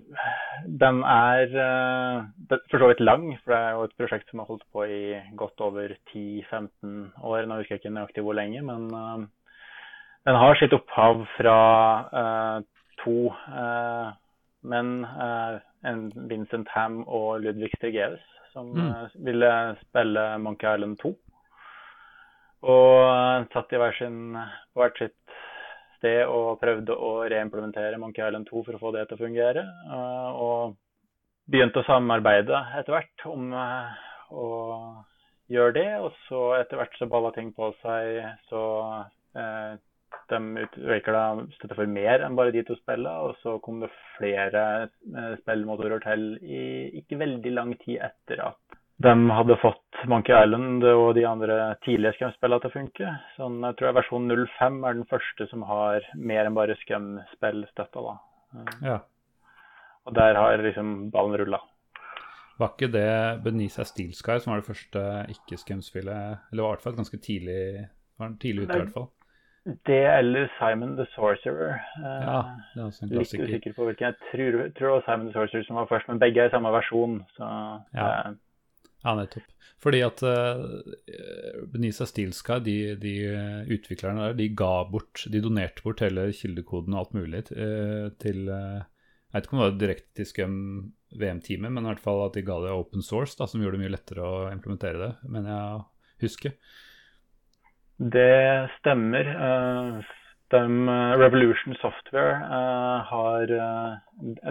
[0.68, 4.50] Den er uh, for så vidt lang, for det er jo et prosjekt som har
[4.52, 5.00] holdt på i
[5.36, 7.48] godt over 10-15 år.
[7.48, 9.26] Nå husker jeg ikke nøyaktig hvor lenge, men uh,
[10.24, 11.58] den har sitt opphav fra
[12.08, 12.60] uh,
[13.02, 14.12] to uh,
[14.64, 18.22] menn, uh, en Vincent Ham og Ludvig Strigeus,
[18.54, 19.10] som Mm.
[19.26, 21.14] ville spille Monkey Island 2.
[22.64, 24.38] Og satt sin,
[24.72, 25.34] på hvert sitt
[25.98, 29.64] sted og prøvde å reimplementere Monkey Island 2 for å få det til å fungere.
[30.40, 30.76] Og
[31.50, 34.48] begynte å samarbeide etter hvert om å
[35.52, 35.90] gjøre det.
[36.00, 38.62] Og så etter hvert så balla ting på seg, så
[40.30, 41.24] de utvikla
[41.56, 43.12] støtte for mer enn bare de to spillene.
[43.28, 46.64] Og så kom det flere eh, spillmotorer til i
[47.00, 52.14] ikke veldig lang tid etter at de hadde fått Monkey Island og de andre tidlige
[52.14, 53.14] Scum-spillene til å funke.
[53.34, 58.04] Sånn, jeg tror versjon 05 er den første som har mer enn bare Scum-spillstøtta.
[58.06, 58.14] da.
[58.54, 59.00] Eh, Ja.
[60.06, 61.58] Og der har liksom ballen rulla.
[62.58, 66.38] Var ikke det Benisa Steelsky Steel Sky som var det første ikke-Scum-spillet?
[66.52, 69.08] Eller var i hvert fall ganske tidlig, var tidlig ute, i hvert fall.
[69.64, 71.78] Det eller Simon the Sorcerer.
[71.96, 72.40] Eh, Ja,
[72.74, 73.44] det er også en Litt klassiker.
[73.48, 74.10] usikker på hvilken.
[74.12, 76.52] Jeg tror, tror det var Simon the Sorcerer som var først, men begge er i
[76.52, 77.20] samme versjon.
[77.36, 77.48] Så
[77.94, 78.08] Ja.
[78.28, 78.34] eh,
[79.04, 79.44] Ja, nettopp.
[79.84, 85.82] Fordi at uh, Benisa Steelsky, de, de eh, utviklerne der, de ga bort De donerte
[85.84, 89.78] bort hele kildekoden og alt mulig uh, til uh, Jeg vet ikke om det var
[89.82, 90.56] direkte til Scum
[91.20, 93.84] VM-teamet, men i hvert fall at de ga det open source, da, som gjorde det
[93.84, 95.84] mye lettere å implementere det, mener jeg å
[96.24, 96.52] huske.
[97.96, 99.26] Det stemmer.
[99.26, 100.04] Eh,
[100.50, 103.46] De, eh, Revolution Software eh, har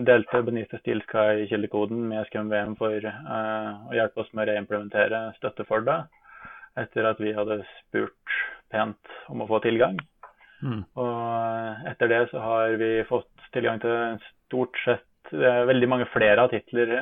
[0.01, 5.85] delte Benita Steel Sky-kildekoden med ScumVM for å hjelpe oss med å reimplementere støtte for
[5.85, 5.99] det,
[6.81, 8.35] etter at vi hadde spurt
[8.73, 10.01] pent om å få tilgang.
[10.63, 10.81] Mm.
[10.97, 16.51] Og etter det så har vi fått tilgang til stort sett veldig mange flere av
[16.51, 16.97] titler,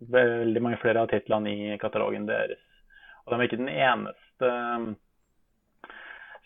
[0.00, 2.62] veldig mange flere av titlene i katalogen deres.
[3.26, 4.54] Og de er ikke den eneste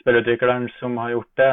[0.00, 1.50] spillutvikleren som har gjort det.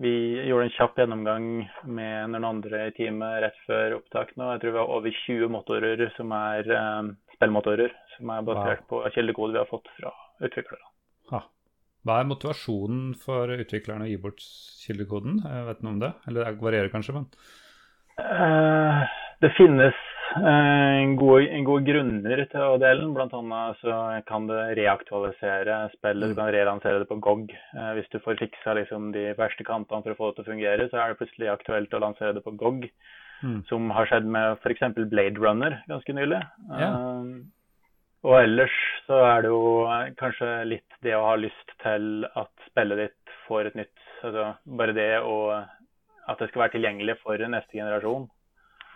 [0.00, 0.14] Vi
[0.46, 1.46] gjorde en kjapp gjennomgang
[1.90, 4.52] med noen andre i teamet rett før opptak nå.
[4.54, 8.90] Jeg tror vi har over 20 motorer som er eh, spillmotorer som er basert wow.
[8.92, 10.12] på kildekode vi har fått fra
[10.46, 10.86] utviklere.
[11.32, 11.42] Ha.
[12.06, 14.44] Hva er motivasjonen for utviklerne å gi bort
[14.84, 15.42] kildekoden?
[15.42, 16.12] Jeg vet noe om det?
[16.30, 17.26] Eller det varierer kanskje, men
[18.20, 19.02] uh,
[19.42, 19.98] Det finnes
[21.18, 23.32] gode, gode, grunner til å dele den.
[23.40, 23.94] Annet så
[24.28, 26.32] kan det reaktualisere spillet.
[26.32, 27.54] Du kan relansere det på GOG.
[27.74, 30.50] Uh, hvis du får fiksa liksom, de verste kantene for å få det til å
[30.52, 32.90] fungere, så er det plutselig aktuelt å lansere det på GOG.
[33.40, 33.62] Mm.
[33.70, 34.84] Som har skjedd med f.eks.
[35.10, 36.42] Blade Runner ganske nylig.
[36.76, 36.92] Ja.
[38.20, 38.74] Og ellers
[39.06, 39.62] så er det jo
[40.20, 44.92] kanskje litt det å ha lyst til at spillet ditt får et nytt altså Bare
[44.92, 45.36] det å
[46.28, 48.28] At det skal være tilgjengelig for neste generasjon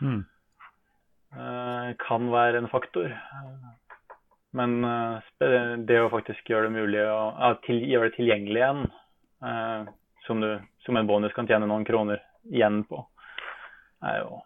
[0.04, 0.20] mm.
[1.98, 3.10] Kan være en faktor.
[4.54, 4.76] Men
[5.88, 8.84] det å faktisk gjøre det mulig å gjøre det tilgjengelig igjen,
[10.26, 10.50] som du
[10.84, 13.00] som en bonus kan tjene noen kroner igjen på,
[14.04, 14.38] er jo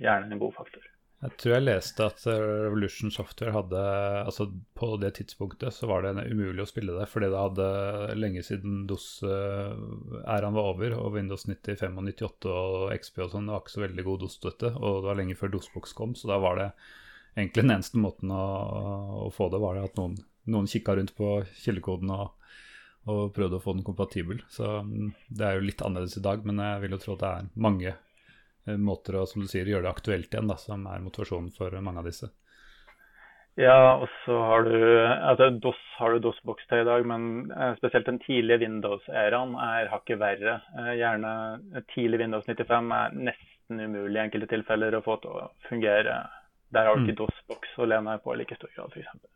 [0.00, 0.84] gjerne en god faktor.
[1.18, 3.80] Jeg tror jeg leste at eh, Revolution Software hadde
[4.22, 4.44] Altså
[4.78, 7.66] på det tidspunktet så var det umulig å spille det, fordi det hadde
[8.20, 13.64] lenge siden DOS-æraen var over, og Windows 95 og 98 og XP og sånn var
[13.64, 16.62] ikke så veldig god DOS-støtte, og det var lenge før DOS-boks kom, så da var
[16.62, 16.70] det
[17.34, 18.46] egentlig den eneste måten å,
[19.26, 20.14] å få det, var det at noen,
[20.54, 22.52] noen kikka rundt på kildekoden og,
[23.10, 24.44] og prøvde å få den kompatibel.
[24.54, 27.24] Så mm, det er jo litt annerledes i dag, men jeg vil jo tro at
[27.24, 27.98] det er mange
[28.76, 32.02] måter å som du sier, gjøre det aktuelt igjen, da, som er motivasjonen for mange
[32.02, 32.28] av disse.
[33.58, 37.72] Ja, og så har du altså DOS har du DOS-boks til i dag, men eh,
[37.80, 40.60] spesielt den tidlige Windows-æraen er hakket verre.
[40.78, 41.32] Eh, gjerne
[41.90, 46.20] tidlig Windows 95 er nesten umulig i enkelte tilfeller å få til å fungere.
[46.70, 47.20] Der har du ikke mm.
[47.24, 49.26] DOS-boks å lene deg på i like stor grad, f.eks.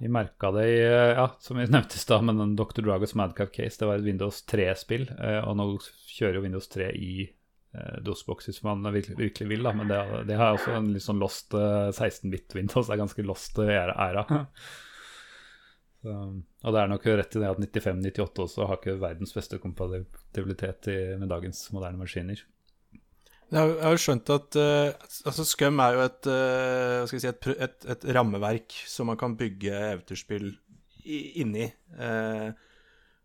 [0.00, 0.80] Vi merka det i,
[1.20, 2.80] ja, som vi nevnte i stad, med den Dr.
[2.80, 3.76] Dragos Madcap Case.
[3.76, 5.10] Det var et Windows 3-spill,
[5.44, 5.68] og nå
[6.16, 7.34] kjører jo Windows 3 i eh,
[8.04, 9.74] DOS-boks hvis man virkelig, virkelig, vil, da.
[9.76, 12.88] Men det, det har også en litt sånn lost eh, 16-bit Windows.
[12.88, 14.26] Det er ganske lost æra.
[16.02, 16.16] Så,
[16.62, 20.90] og det er nok rett i det at 95-98 også har ikke verdens beste kompatibilitet
[20.92, 22.44] i, med dagens moderne maskiner.
[23.46, 27.76] Jeg har jo skjønt at uh, altså Scum er jo et, uh, si, et, et,
[27.94, 30.48] et, rammeverk som man kan bygge eventyrspill
[31.06, 31.68] inni.
[31.94, 32.50] Uh,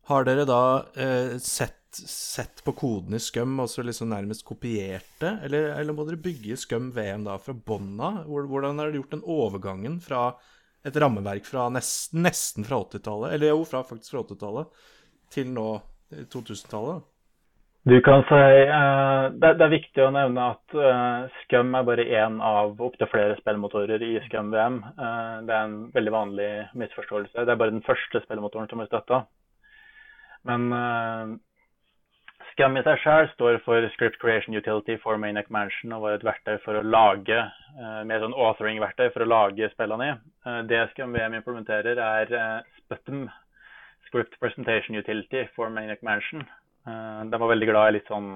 [0.09, 0.63] har dere da
[1.39, 5.33] sett sett på koden i Scum og så liksom nærmest kopiert det?
[5.45, 8.23] Eller, eller må dere bygge Scum VM da fra bånn av?
[8.27, 10.29] Hvordan har dere gjort den overgangen fra
[10.87, 14.83] et rammeverk fra nesten, nesten fra 80-tallet, eller jo, fra, faktisk fra 80-tallet,
[15.33, 15.67] til nå
[16.33, 17.07] 2000-tallet?
[17.89, 22.05] Du kan si uh, det, det, er viktig å nevne at uh, Scum er bare
[22.05, 24.77] én av opptil flere spillmotorer i Scum VM.
[24.99, 27.41] Uh, det er en veldig vanlig misforståelse.
[27.41, 29.23] Det er bare den første spillmotoren som er støtta.
[30.49, 31.39] Men
[32.51, 36.25] Scam i seg selv står for Script Creation Utility for Maniac Mansion og var et
[36.27, 40.15] verktøy for å lage uh, mer sånn authoring-verktøy for å lage spillene i.
[40.45, 43.23] Uh, det Scam VM implementerer, er uh, Sputum
[44.09, 46.43] Script Presentation Utility for Maniac Mansion.
[46.83, 48.33] Uh, de var veldig glad i litt sånn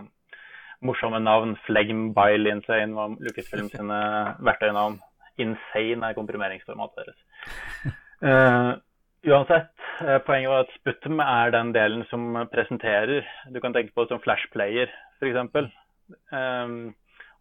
[0.86, 1.58] morsomme navn.
[1.68, 4.00] Flegm, Bile, Insane var Lucasfilm sine
[4.48, 5.02] verktøynavn.
[5.44, 8.82] Insane er komprimeringsformatet deres.
[9.26, 9.72] Uansett,
[10.06, 13.26] eh, poenget var at Sputum er den delen som presenterer.
[13.50, 15.40] Du kan tenke på det som flashplayer, f.eks.
[15.50, 15.72] Um,
[16.38, 16.76] ehm,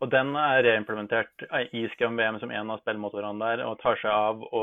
[0.00, 1.44] og den er reimplementert
[1.76, 4.62] i Scrum VM som en av spillmotorene der, og tar seg av å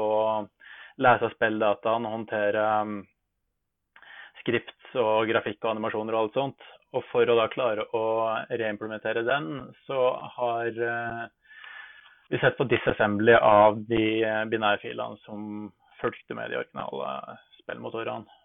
[0.98, 2.96] lese spilldataen og håndtere um,
[4.40, 6.72] skript og grafikk og animasjoner og alt sånt.
[6.98, 8.06] Og for å da klare å
[8.50, 10.08] reimplementere den, så
[10.40, 11.22] har uh,
[12.34, 15.70] vi sett på disassembly av de binærfilene som
[16.02, 18.38] fulgte med de originale spillmotorene.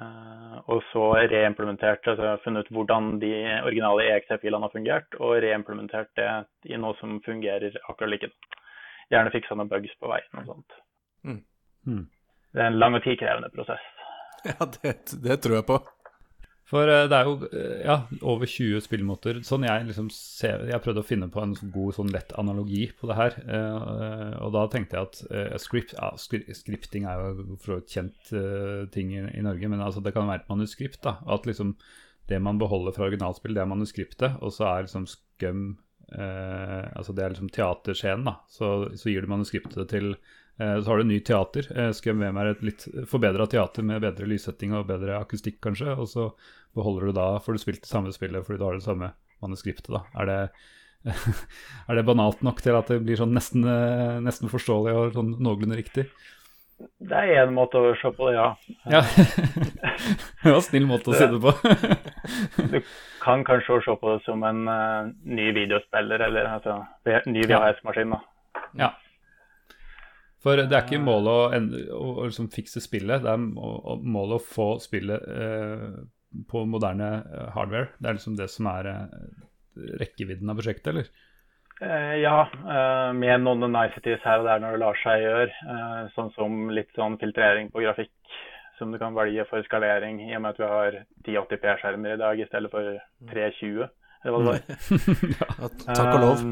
[0.00, 6.08] Uh, og så reimplementert, altså funnet ut hvordan de originale EXT-filene har fungert, og reimplementert
[6.16, 6.30] det
[6.72, 8.30] i noe som fungerer akkurat like.
[9.12, 10.78] Gjerne fiksa noen bugs på veien og sånt.
[11.28, 11.42] Mm.
[11.86, 12.06] Mm.
[12.52, 13.84] Det er en lang og tidkrevende prosess.
[14.48, 15.76] Ja, det, det tror jeg på.
[16.72, 19.42] For uh, det er jo uh, ja, over 20 spillmåter.
[19.44, 23.10] Sånn jeg liksom ser Jeg prøvde å finne på en god, sånn lett analogi på
[23.10, 23.36] det her.
[23.44, 28.32] Uh, og da tenkte jeg at script, ja, scripting er jo for et kjent
[28.94, 31.02] ting i, i, Norge, men altså, det kan være et manuskript.
[31.04, 31.76] da, At liksom
[32.30, 35.72] det man beholder fra originalspill, det er manuskriptet, og så er liksom skum
[36.12, 38.34] Altså det er liksom teaterscenen, da.
[38.52, 38.66] Så,
[39.00, 40.10] så gir du manuskriptet til
[40.58, 41.66] så har du ny teater.
[41.72, 45.94] Jeg skrev med meg et litt forbedra teater med bedre lyssetting og bedre akustikk, kanskje.
[45.96, 46.26] Og så
[46.76, 49.12] beholder du da, får du spilt det samme spillet fordi du har det samme
[49.42, 50.04] manuskriptet, da?
[50.22, 50.38] Er det,
[51.88, 55.34] er det banalt nok til at det blir sånn nesten, eh, nesten forståelig og sånn
[55.40, 56.06] noenlunde riktig?
[57.02, 58.48] Det er én måte å se på det, ja.
[58.90, 59.02] ja.
[60.42, 61.52] det var en snill måte å si det på.
[62.72, 62.78] du
[63.22, 66.80] kan kanskje se på det som en uh, ny videospiller, eller altså,
[67.30, 68.16] ny VHS-maskin.
[68.16, 68.22] da.
[68.80, 68.90] Ja.
[70.42, 74.40] For det er ikke målet å, endre, å, å liksom fikse spillet, det er målet
[74.40, 76.00] å få spillet eh,
[76.50, 77.92] på moderne eh, hardware.
[77.98, 79.20] Det er liksom det som er eh,
[80.02, 81.12] rekkevidden av prosjektet, eller?
[81.82, 85.46] Eh, ja, eh, med noen niceties her og der når det lar seg gjøre.
[85.76, 88.12] eh, sånn som litt sånn filtrering på grafikk
[88.78, 92.40] som du kan velge for skalering, i og med at vi har 1080p-skjermer i dag
[92.40, 92.96] i stedet for
[93.30, 93.88] 320,
[94.24, 94.62] eller hva det var.
[95.38, 96.46] Ja, takk og lov.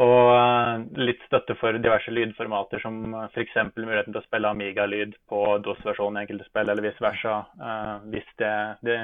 [0.00, 3.56] Og eh, litt støtte for diverse lydformater, som f.eks.
[3.76, 8.30] muligheten til å spille Amiga-lyd på DOS-versjonen i enkelte spill, eller vice versa, eh, hvis
[8.42, 8.54] det,
[8.86, 8.98] det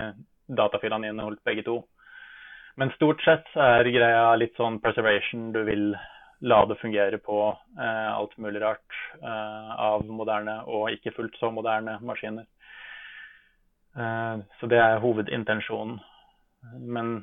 [0.60, 1.80] datafilene inneholdt begge to.
[2.80, 5.50] Men stort sett er greia litt sånn preservation.
[5.52, 5.92] Du vil
[6.40, 7.40] la det fungere på
[7.78, 12.46] eh, alt mulig rart eh, av moderne og ikke fullt så moderne maskiner.
[13.96, 15.98] Eh, så det er hovedintensjonen.
[16.80, 17.20] Men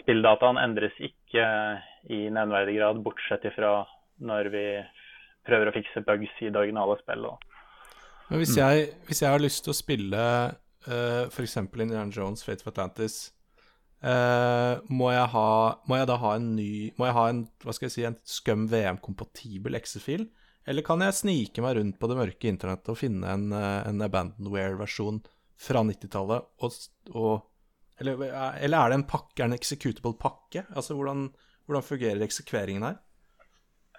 [0.00, 1.46] spilldataen endres ikke
[2.08, 3.82] i nevneverdig grad, bortsett ifra
[4.24, 4.64] når vi
[5.46, 7.46] prøver å fikse bugs i det originale spillet.
[8.30, 10.24] Men hvis jeg, hvis jeg har lyst til å spille
[10.86, 11.56] uh, f.eks.
[11.64, 13.32] Indiana Jones, Fate of Atlantis,
[14.04, 15.48] uh, må, jeg ha,
[15.90, 18.20] må jeg da ha en ny Må jeg ha en hva skal jeg si, en
[18.22, 20.28] Scum VM-kompatibel exe-fil?
[20.68, 24.02] Eller kan jeg snike meg rundt på det mørke internettet og finne en, eh, en
[24.04, 25.22] abandonware-versjon
[25.58, 26.50] fra 90-tallet?
[26.62, 26.76] Og,
[27.16, 27.46] og,
[27.98, 30.66] eller, eller er det en pakke, er det en executable pakke?
[30.76, 31.30] Altså hvordan,
[31.70, 32.98] hvordan fungerer eksekveringen her?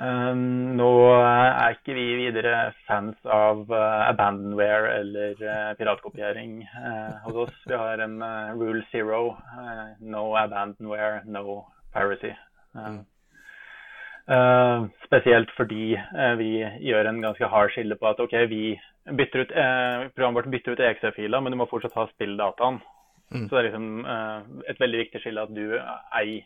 [0.02, 7.38] Um, nå er ikke vi videre fans av uh, abandonware eller uh, piratkopiering uh, hos
[7.44, 7.58] oss.
[7.70, 8.16] Vi har en
[8.58, 9.38] rule zero.
[10.02, 11.62] No abandonware, no
[11.94, 12.34] piracy.
[14.32, 15.98] Uh, spesielt fordi
[16.40, 16.52] vi
[16.88, 18.64] gjør en ganske hard skille på at ok, vi
[19.06, 19.54] bytter ut,
[20.16, 22.80] programmet vårt bytter ut EXE-filer, men du må fortsatt ha spilldataen.
[23.32, 23.46] Mm.
[23.46, 26.42] Så det er liksom et veldig viktig skille at du eier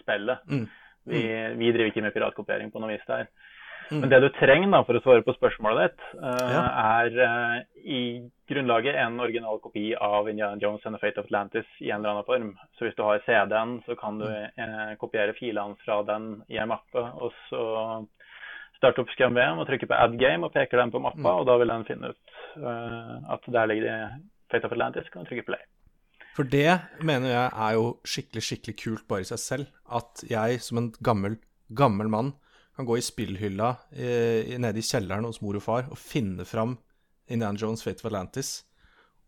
[0.00, 0.38] spillet.
[0.50, 0.66] Mm.
[1.08, 1.20] Vi,
[1.56, 3.28] vi driver ikke med piratkopiering på noe vis der.
[3.88, 4.00] Mm.
[4.02, 6.64] Men det du trenger da, for å svare på spørsmålet ditt, uh, Ja.
[7.00, 8.00] er uh, i
[8.50, 12.10] grunnlaget en original kopi av Indiana Jones and the Fate of Atlantis i en eller
[12.18, 12.50] annen form.
[12.76, 16.68] Så hvis du har CD-en, så kan du uh, kopiere filene fra den i en
[16.68, 17.62] mappe, og så
[18.76, 21.38] starte opp ScumVM og trykke på Add Game og peker den på mappa, Mm.
[21.40, 22.36] og da vil den finne ut
[23.32, 24.22] at der ligger det
[24.52, 25.64] Fate of Atlantis, kan du trykke play.
[26.38, 26.70] For det
[27.02, 29.70] mener jeg er jo skikkelig, skikkelig kult bare i seg selv.
[29.90, 31.34] At jeg som en gammel,
[31.74, 32.28] gammel mann
[32.78, 36.76] kan gå i spillhylla eh, nede i kjelleren hos mor og far og finne fram
[37.26, 38.52] Indiana Jones Fate of Atlantis,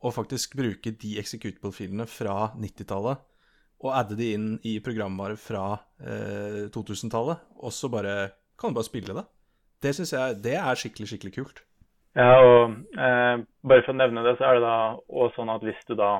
[0.07, 3.27] og faktisk bruke de executable-filene fra 90-tallet
[3.81, 5.65] og adde de inn i programvare fra
[5.99, 8.15] eh, 2000-tallet, og så bare
[8.61, 9.27] kan du bare spille det.
[9.83, 11.63] Det syns jeg det er skikkelig, skikkelig kult.
[12.15, 14.79] Ja, og eh, bare for å nevne det, så er det da
[15.11, 16.13] også sånn at hvis du da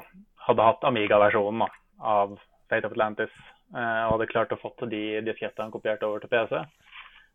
[0.47, 1.67] hadde hatt Amiga-versjonen
[2.01, 2.39] av
[2.71, 3.31] Fate of Atlantis,
[3.75, 6.65] eh, og hadde klart å få de diskettene kopiert over til PC,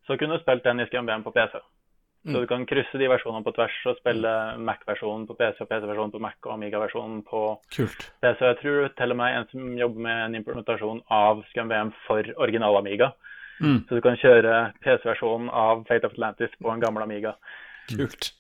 [0.08, 1.60] så kunne du spilt den i ScumVM på PC.
[2.26, 2.42] Så Mm.
[2.42, 6.20] du kan krysse de versjonene på tvers og spille Mac-versjonen på PC og PC-versjonen på
[6.20, 8.12] Mac og Amiga-versjonen på Kult.
[8.22, 8.40] PC.
[8.42, 12.78] Jeg tror til og med en som jobber med en implementasjon av ScumVM for original
[12.78, 13.12] Amiga.
[13.62, 13.86] Mm.
[13.88, 17.36] Så du kan kjøre PC-versjonen av Fate of Atlantis på en gammel Amiga.
[17.94, 18.32] Kult.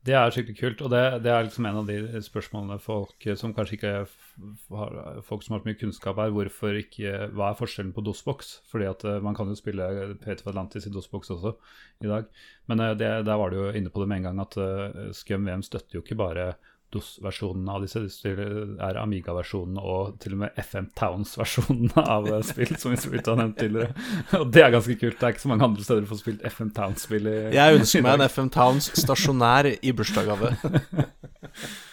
[0.00, 3.36] Det er skikkelig kult, og det, det er liksom en av de spørsmålene folk eh,
[3.36, 7.58] som kanskje ikke har Folk som har så mye kunnskap her, hvorfor ikke Hva er
[7.58, 8.54] forskjellen på DOS-boks?
[8.70, 9.84] Fordi at eh, man kan jo spille
[10.22, 11.52] Peter of Atlantis i DOS-boks også
[12.00, 12.30] i dag.
[12.72, 15.10] Men eh, det, der var du jo inne på det med en gang at uh,
[15.16, 16.46] Scum VM støtter jo ikke bare
[16.94, 18.46] DOS-versjonen av disse, det
[18.82, 23.44] er Amiga-versjonene og til og med FM Towns-versjonene av spill, som vi spilte av har
[23.44, 23.94] nevnt tidligere.
[24.40, 25.18] Og det er ganske kult.
[25.20, 28.06] Det er ikke så mange andre steder du får spilt FM Towns-spill i Jeg ønsker
[28.06, 30.54] meg en FM Towns stasjonær i bursdagsgave.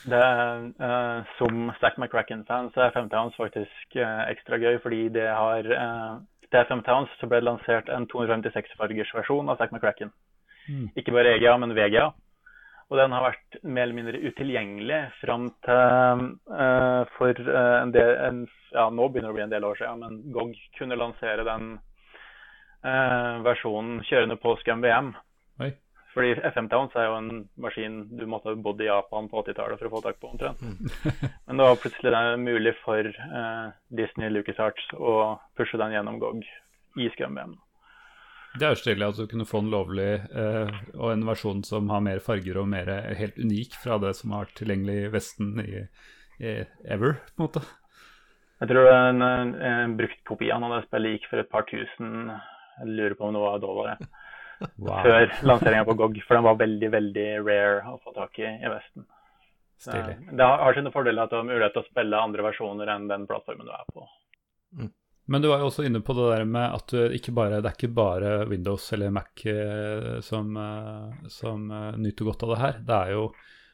[0.08, 0.24] Det
[0.88, 6.22] eh, som Stack McCracken-fan så er Femtowns faktisk uh, ekstra gøy, fordi det har uh,
[6.48, 10.14] til Femtowns så ble det lansert en 256-fargers versjon av Stack McCracken.
[10.68, 10.88] Mm.
[11.00, 12.10] Ikke bare EGA, men VGA.
[12.88, 18.14] Og den har vært mer eller mindre utilgjengelig fram til uh, for uh, en del
[18.24, 21.44] en, Ja, nå begynner det å bli en del år siden, men GOG kunne lansere
[21.48, 21.74] den
[22.86, 25.12] uh, versjonen kjørende på Scum VM.
[25.64, 25.74] Oi.
[26.14, 29.82] Fordi FM Towns er jo en maskin du måtte ha bodd i Japan på 80-tallet
[29.82, 30.64] for å få tak på omtrent.
[31.46, 33.12] Men det var plutselig det mulig for
[34.00, 36.48] Disney LucasArts å pushe den gjennom GOG
[37.04, 37.58] i Scum VM.
[38.58, 41.90] Det er jo stilig at du kunne få en lovlig eh, og en versjon som
[41.94, 45.12] har mer farger og mer eh, helt unik fra det som har vært tilgjengelig i
[45.14, 45.84] Vesten i,
[46.42, 46.54] i
[46.88, 47.66] ever, på en måte.
[48.58, 52.96] Jeg tror en, en, en bruktkopien av det spillet gikk for et par tusen Jeg
[52.98, 54.10] lurer på om det var dollar jeg.
[54.82, 55.04] Wow.
[55.06, 58.72] før lanseringa på GOG, for den var veldig veldig rare å få tak i i
[58.72, 59.04] Vesten.
[59.78, 60.16] Så, Stilig.
[60.34, 63.06] det har har sine fordeler at du har mulighet til å spille andre versjoner enn
[63.12, 64.08] den plattformen du er på.
[65.28, 66.94] Men du var jo også inne på det der med at
[67.36, 72.46] bare, det er ikke bare Windows eller Mac eh, som, eh, som eh, nyter godt
[72.46, 72.78] av det her.
[72.88, 73.24] Det er jo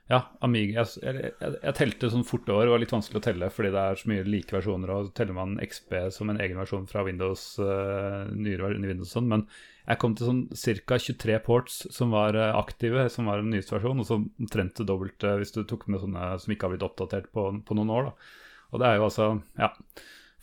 [0.09, 3.47] ja, Amiga jeg, jeg, jeg, telte sånn fort år, det var litt vanskelig å telle
[3.53, 4.93] fordi det er så mye like versjoner.
[4.95, 9.45] Og teller man XB som en egen versjon fra Windows, uh, nyere Windows sånn, men
[9.85, 10.41] jeg kom til sånn
[10.89, 10.99] ca.
[11.05, 15.37] 23 ports som var aktive, som var en nyeste versjon, og så omtrent det dobbelte
[15.39, 18.09] hvis du tok med sånne som ikke har blitt oppdatert på, på noen år.
[18.11, 18.35] da.
[18.73, 19.29] Og det er jo altså,
[19.61, 19.71] ja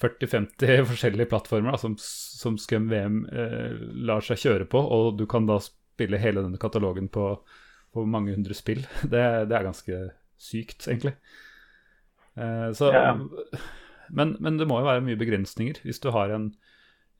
[0.01, 3.77] 40-50 forskjellige plattformer da, som, som Scum VM eh,
[4.09, 7.35] lar seg kjøre på, og du kan da spille hele denne katalogen på,
[7.95, 8.87] på mange hundre spill.
[9.13, 10.01] Det, det, er ganske
[10.41, 11.17] sykt, egentlig.
[12.41, 13.15] Eh, så, ja.
[14.09, 16.53] men, men, det må jo være mye begrensninger hvis du har en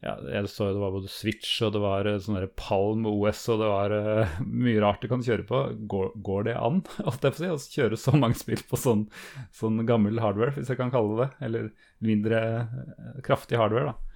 [0.01, 3.59] ja, jeg så det var både Switch og det var sånne sånn Palm OS og
[3.61, 5.61] det var uh, mye rart du kan kjøre på.
[5.93, 6.81] Går, går det an
[7.37, 9.07] si, å kjøre så mange spill på sånn,
[9.57, 11.49] sånn, gammel hardware, hvis jeg kan kalle det det?
[11.49, 11.69] Eller
[12.01, 14.07] mindre uh, kraftig hardware, da?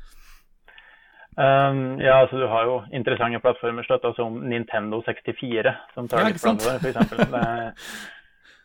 [1.34, 6.40] Um, ja, altså du har jo interessante plattformer støtta som Nintendo 64, som tar litt
[6.40, 7.88] plattform, f.eks.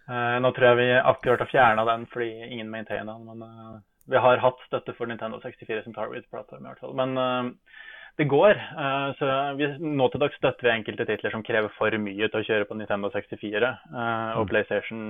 [0.09, 4.21] Uh, nå tror jeg vi akkurat har fjerna den fordi ingen maintainer den, men vi
[4.25, 6.95] har hatt støtte for Nintendo 64 som Target-plattform, i hvert fall.
[6.97, 7.73] Men uh,
[8.19, 8.57] det går.
[8.77, 12.41] Uh, så vi, nå til dags støtter vi enkelte titler som krever for mye til
[12.41, 14.49] å kjøre på Nintendo 64 uh, eh, og mm.
[14.53, 15.03] PlayStation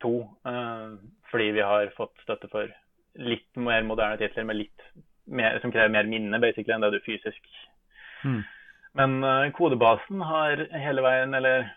[0.00, 0.10] 2,
[1.28, 2.70] fordi vi har fått støtte for
[3.20, 4.86] litt mer moderne titler med litt
[5.28, 7.50] mer, som krever mer minne basically, enn det du fysisk.
[8.24, 8.38] Mm.
[8.96, 11.68] Men kodebasen har hele veien, eller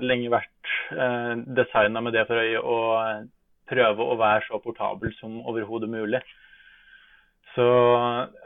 [0.00, 2.78] lenge vært uh, designa med det for øye å
[3.68, 6.22] prøve å være så portabel som overhodet mulig.
[7.56, 7.66] Så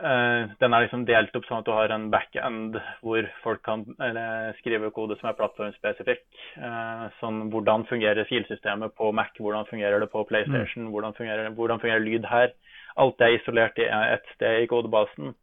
[0.06, 3.82] eh, den er liksom delt opp sånn at du har en backend hvor folk kan
[3.98, 6.22] eller, skrive kode som er plattformspesifikk.
[6.62, 10.92] Eh, sånn hvordan fungerer filsystemet på Mac, hvordan fungerer det på PlayStation, mm.
[10.94, 12.54] hvordan, fungerer, hvordan, fungerer, lyd her.
[13.02, 15.34] Alt er isolert i ett sted i kodebasen.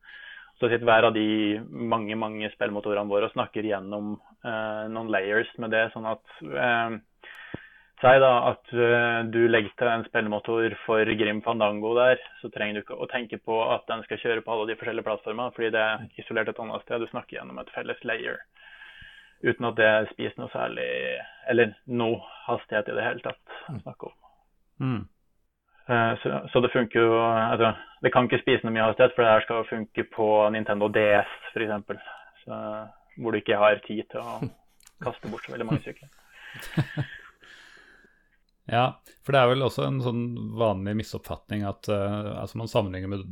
[0.62, 4.16] Så sitter hver av de mange mange spillmotorene våre og snakker gjennom
[4.48, 6.40] eh, noen layers med det, sånn at
[7.98, 12.78] Si da at uh, du legger til en spillemotor for Grim Fandango der, så trenger
[12.78, 15.72] du ikke å tenke på at den skal kjøre på alle de forskjellige plattformene, fordi
[15.74, 17.02] det er isolert et annet sted.
[17.02, 18.38] Du snakker gjennom et felles layer
[19.42, 20.86] uten at det spiser noe særlig
[21.50, 23.82] Eller noe hastighet i det hele tatt å mm.
[23.84, 24.16] snakke om.
[24.82, 25.04] Mm.
[25.90, 29.26] Uh, så, så, det funker jo altså, Det kan ikke spise noe mye hastighet, for
[29.26, 32.02] det her skal funke på Nintendo DS f.eks.
[33.18, 34.42] Hvor du ikke har tid til å
[35.06, 36.14] kaste bort så veldig mange sykler.
[38.68, 40.24] Ja, for det er vel også en sånn
[40.60, 43.24] vanlig misoppfatning at uh, altså man sammenligner med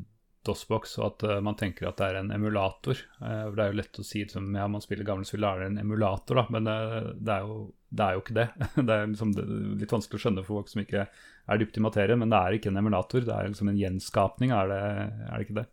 [0.47, 3.01] DOSBox, og at uh, man tenker at det er en emulator.
[3.19, 5.71] Uh, det er jo lett å si som ja, man spiller gamle spill, er det
[5.73, 6.45] en emulator, da.
[6.55, 7.57] Men det er, jo,
[7.89, 8.47] det, er jo, ikke det.
[8.87, 9.33] det er liksom
[9.81, 12.55] litt vanskelig å skjønne for folk som ikke er dypt i materien, men det er
[12.55, 13.27] ikke en emulator.
[13.27, 14.81] Det er liksom en gjenskapning, er det,
[15.27, 15.67] er det ikke det?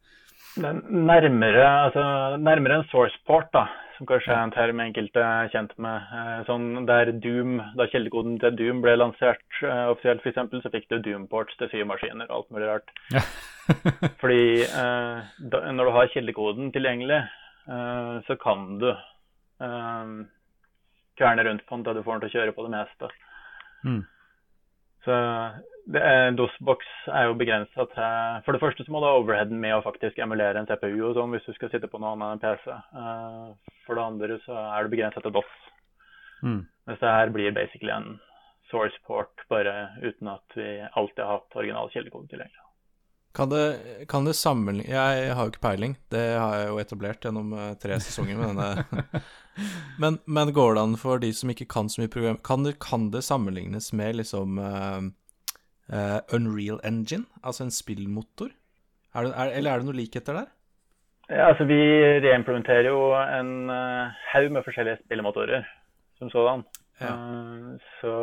[0.63, 2.03] Nærmere, altså,
[2.43, 3.69] nærmere en sourceport, da,
[4.03, 6.09] som kanskje er en term enkelte er kjent med.
[6.11, 10.89] Eh, sånn der Doom, Da kildekoden til Doom ble lansert uh, offisielt, f.eks., så fikk
[10.91, 12.91] du Doom-ports til symaskiner og alt mulig rart.
[13.15, 13.23] Ja.
[14.21, 17.21] Fordi da, når du har kildekoden tilgjengelig,
[18.27, 18.89] så kan du
[21.15, 23.11] kverne rundt på den til du får den til å kjøre på det meste.
[23.87, 24.01] Mm.
[25.07, 25.21] Så
[25.91, 29.83] DOS-boks er jo begrensa til For det første så må du ha overheaden med å
[29.83, 32.77] faktisk emulere en CPU og sånn hvis du skal sitte på noe annet enn PC.
[32.95, 35.55] Uh, for det andre så er det begrensa til DOS.
[36.43, 36.61] Mm.
[36.87, 38.13] Mens det her blir basically en
[38.71, 42.69] source port, bare uten at vi alltid har hatt original kildekode tilgjengelig.
[43.33, 43.65] Kan det,
[44.13, 47.71] kan det sammenligne Jeg har jo ikke peiling, det har jeg jo etablert gjennom uh,
[47.81, 49.23] tre sesonger med denne.
[50.03, 52.77] men, men, går det an for de som ikke kan så mye program Kan det,
[52.85, 54.61] kan det sammenlignes med liksom
[55.91, 58.51] uh, Unreal Engine, altså en spillmotor?
[59.15, 60.51] Er det, er, eller er det noe likheter der?
[61.31, 61.81] Ja, altså Vi
[62.27, 65.65] reimplementerer jo en uh, haug med forskjellige spillemotorer
[66.19, 66.65] som sådan.
[67.01, 67.13] Ja.
[67.17, 68.15] Uh, så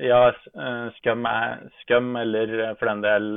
[0.00, 0.22] ja,
[0.98, 3.28] Scum, er, Scum eller for den del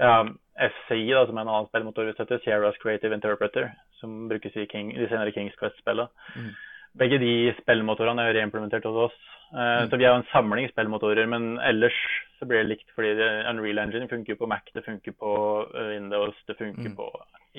[0.00, 0.24] ja,
[0.54, 3.70] SCI, da, som er en annen spillemotor vi støtter, Sierras Creative Interpreter,
[4.00, 6.08] som brukes i King, de senere Kings Quest-spillene.
[6.36, 6.54] Mm.
[6.98, 9.16] Begge de spillmotorene er reimplementert hos oss.
[9.54, 9.90] Uh, mm.
[9.90, 11.96] Så vi jo en samling spillmotorer, men ellers
[12.38, 15.34] så blir det likt fordi det, Unreal Engine funker på Mac, det funker på
[15.70, 16.96] eh, Windows, det funker mm.
[16.98, 17.06] på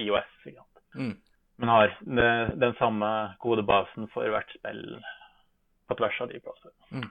[0.03, 0.33] IOS.
[0.95, 1.13] Mm.
[1.61, 3.11] Men har det, den samme
[3.43, 4.83] kodebasen for hvert spill
[5.87, 7.05] på tvers av de plassene.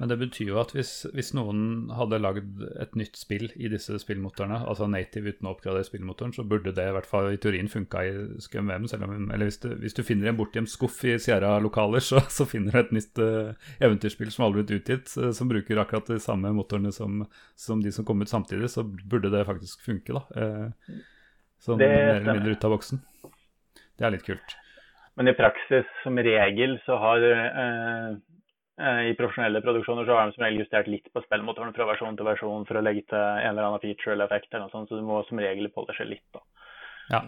[0.00, 3.94] Men det betyr jo at hvis, hvis noen hadde lagd et nytt spill i disse
[4.02, 7.70] spillmotorene, altså native uten å oppgradere spillmotoren, så burde det i hvert fall i teorien
[7.70, 8.88] funka i Scum VM.
[8.90, 12.48] Selv om, eller hvis du, hvis du finner en bortgjemt skuff i Sierra-lokaler, så, så,
[12.50, 16.10] finner du et nytt uh, eventyrspill som aldri har blitt utgitt, uh, som bruker akkurat
[16.10, 17.22] de samme motorene som,
[17.54, 20.26] som, de som kom ut samtidig, så burde det faktisk funke, da.
[20.34, 21.00] Uh,
[21.62, 23.04] sånn mer eller mindre ut av boksen.
[23.94, 24.58] Det er litt kult.
[25.14, 28.16] Men i praksis, som regel, så har Eh,
[28.74, 32.26] I profesjonelle produksjoner så har de som regel justert litt på spillmotoren fra versjon til
[32.26, 34.98] versjon for å legge til en eller annen feature eller effekt, eller noe sånt, så
[34.98, 36.26] du må som regel polishe litt.
[36.34, 36.42] da.
[37.12, 37.20] Ja.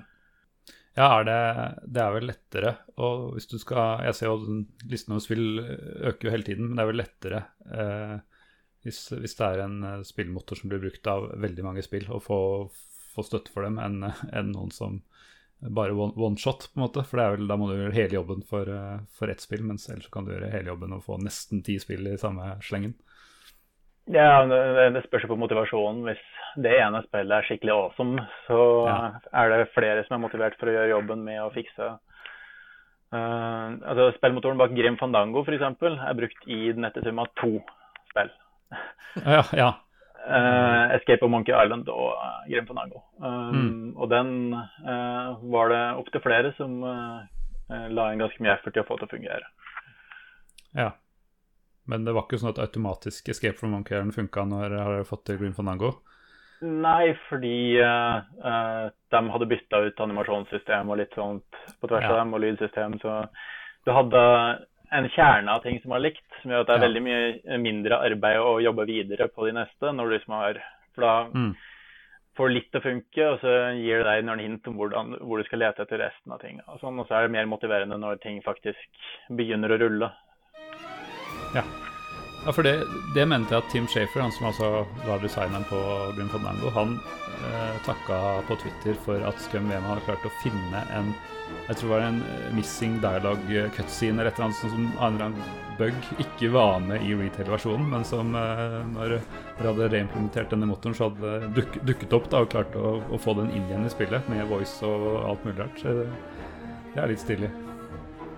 [0.96, 1.40] Ja, er det,
[1.92, 2.70] det, er vel lettere
[3.04, 6.78] og hvis du skal Jeg ser jo listen over spill øker jo hele tiden, men
[6.78, 8.14] det er vel lettere eh,
[8.86, 12.20] hvis, hvis, det er en eh, spillmotor som blir brukt av veldig mange spill, å
[12.22, 12.38] få,
[13.12, 15.02] få støtte for dem enn en noen som
[15.60, 17.04] bare one, one, shot, på en måte.
[17.08, 20.10] For vel, da må du gjøre hele jobben for, uh, for ett spill, mens ellers
[20.12, 22.96] kan du gjøre hele jobben og få nesten ti spill i samme slengen.
[24.12, 26.04] Ja, det, det spørs på motivasjonen.
[26.06, 26.22] Hvis
[26.62, 28.98] det ene spillet er skikkelig awesome, så ja.
[29.42, 31.88] er det flere som er motivert for å gjøre jobben med å fikse
[33.14, 35.66] uh, altså Spillmotoren bak Grim Fandango f.eks.
[35.82, 37.56] er brukt i den nette sum av to
[38.12, 38.32] spill.
[39.36, 39.72] ja, ja.
[40.26, 43.04] Uh, Escape of Monkey Island og uh, Grim Fandango.
[43.22, 43.90] Um, mm.
[43.94, 46.80] Og den uh, var det opptil flere som
[47.66, 49.48] la inn ganske mye effort i å få til å fungere.
[50.78, 50.92] Ja.
[51.90, 55.08] Men det var ikke sånn at automatisk Escape from Monkey Island funka når dere har
[55.08, 55.96] fått til Grim Fandango?
[56.62, 62.12] Nei, fordi de hadde bytta ut animasjonssystem og litt sånt på tvers ja.
[62.14, 63.18] av dem, og lydsystem, så
[63.82, 64.22] du hadde
[64.90, 66.86] en kjerne av ting som er likt, som gjør at det er ja.
[66.86, 69.92] veldig mye mindre arbeid å jobbe videre på de neste.
[69.92, 70.60] når du liksom har,
[70.94, 71.50] For da mm.
[72.38, 75.40] får litt til å funke, og så gir det deg noen hint om hvordan, hvor
[75.42, 76.60] du skal lete etter resten av ting.
[76.66, 80.12] Og, sånn, og så er det mer motiverende når ting faktisk begynner å rulle.
[81.56, 81.66] Ja.
[82.46, 82.76] Ja, for det,
[83.16, 85.80] det, mente jeg at Tim Shafer, han som altså var designeren på
[86.14, 86.92] Grim Fandango, han
[87.42, 91.10] eh, takka på Twitter for at Scum VM hadde klart å finne en
[91.66, 94.84] jeg tror det var en eh, missing dialogue eh, cutscene eller et eller annet som
[94.86, 99.88] en eller annen bug ikke var med i retail-versjonen, men som eh, når dere hadde
[99.96, 103.50] reimplementert denne motoren, så hadde duk, dukket opp da, og klart å, å, få den
[103.50, 105.82] inn igjen i spillet med voice og alt mulig rart.
[105.82, 107.50] Det er litt stilig.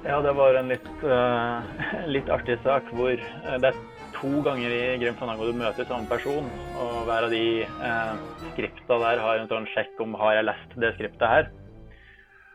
[0.06, 1.60] Ja, det var en litt, uh,
[2.14, 3.80] litt artig sak hvor det er
[4.16, 6.48] to ganger i Grim Fandango du møter samme person,
[6.80, 7.44] og hver av de
[7.82, 8.16] uh,
[8.54, 11.50] skripta der har en sånn sjekk om har jeg lest det skriptet her.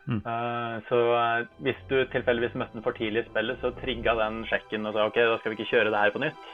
[0.04, 0.20] Mm.
[0.20, 4.42] Uh, så uh, hvis du tilfeldigvis møtte den for tidlig i spillet, så trigga den
[4.50, 6.50] sjekken og sa OK, da skal vi ikke kjøre det her på nytt.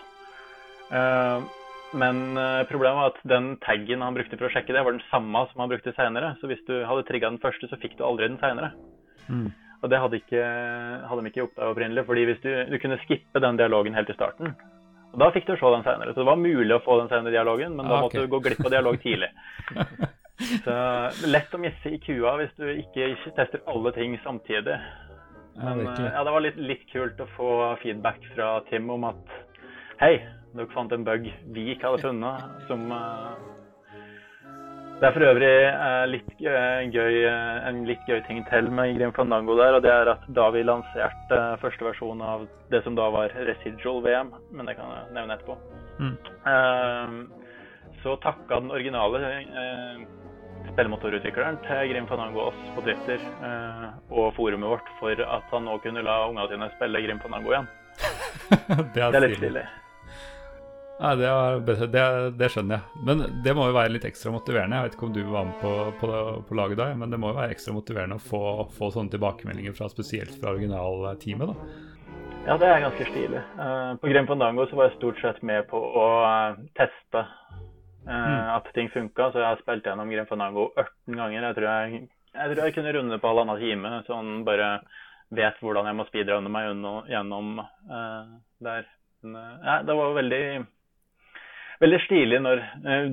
[0.90, 1.48] Uh,
[1.90, 2.38] men
[2.70, 5.64] problemet var at den taggen han brukte for å sjekke det, var den samme som
[5.64, 6.36] han brukte seinere.
[6.38, 8.76] Så hvis du hadde trigga den første, så fikk du aldri den seinere.
[9.26, 9.48] Mm.
[9.82, 10.44] Og det hadde, ikke,
[11.10, 14.18] hadde de ikke oppdaga opprinnelig, fordi hvis du, du, kunne skippe den dialogen helt i
[14.20, 14.54] starten.
[15.16, 16.14] Og da fikk du se den seinere.
[16.14, 18.22] Så det var mulig å få den senere dialogen, men da ah, okay.
[18.22, 19.34] måtte du gå glipp av dialog tidlig.
[20.40, 24.78] Så lett å misse i kua hvis du ikke, tester alle ting samtidig.
[25.60, 27.52] Men ja, ja det var litt, litt, kult å få
[27.84, 29.38] feedback fra Tim om at
[30.00, 30.16] hei,
[30.56, 31.26] dere fant en bug
[31.56, 33.34] vi ikke hadde funnet, som uh,
[35.00, 37.18] Det er for øvrig uh, litt uh, gøy,
[37.68, 40.64] en litt gøy ting til med Grim Fandango der, og det er at da vi
[40.64, 45.36] lanserte første versjon av det som da var Residual VM, men det kan jeg nevne
[45.36, 45.60] etterpå,
[46.00, 47.20] mm.
[48.06, 49.36] så takka den originale
[50.70, 55.78] spillemotorutvikleren til Grim Fanango oss på Twitter eh, og forumet vårt for at han nå
[55.84, 57.70] kunne la ungene sine spille Grim Fanango igjen.
[58.94, 59.66] det, er det, er litt stilig.
[61.00, 62.06] Nei, det, er, det,
[62.36, 63.04] det, skjønner jeg.
[63.08, 64.76] Men det må jo være litt ekstra motiverende.
[64.76, 66.10] Jeg vet ikke om du var med på, på,
[66.50, 68.42] på laget da, men det må jo være ekstra motiverende å få,
[68.76, 71.54] få sånne tilbakemeldinger fra spesielt fra originalteamet.
[71.54, 71.86] da.
[72.50, 73.46] Ja, det er ganske stilig.
[73.56, 77.24] Uh, på Grim Fandango så var jeg stort sett med på å uh, teste
[78.10, 78.50] mm.
[78.56, 79.30] at ting funka.
[79.32, 81.46] Så jeg har spilt gjennom Grim Fandango 18 ganger.
[81.48, 82.02] Jeg tror jeg,
[82.34, 83.94] jeg, tror jeg kunne runde på halvannen time.
[84.10, 84.72] Sånn bare
[85.36, 86.72] vet hvordan jeg må speedrunne meg
[87.12, 88.36] gjennom uh,
[88.66, 88.90] der.
[89.22, 90.44] Men, uh, ja, det var veldig
[91.80, 92.62] veldig stilig når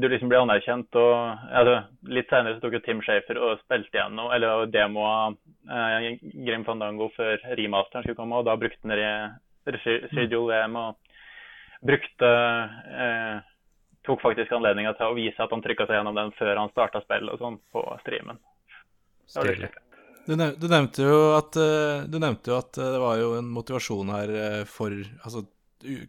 [0.00, 0.96] du liksom blir anerkjent.
[0.98, 1.76] og altså,
[2.10, 7.10] Litt senere så tok jo Tim Shafer og spilte gjennom, eller demoa uh, Grim Fandango
[7.16, 9.36] før remasteren skulle komme, og da brukte han
[9.66, 11.14] Residual VM og
[11.86, 13.38] brukte uh,
[14.06, 17.02] tok faktisk anledninga til å vise at han trykka seg gjennom den før han starta
[17.04, 18.38] spillet og sånn på streamen.
[19.26, 19.68] Det
[20.26, 23.36] du, nev du, nevnte jo at, eh, du nevnte jo at eh, det var jo
[23.38, 25.46] en motivasjon her eh, for altså,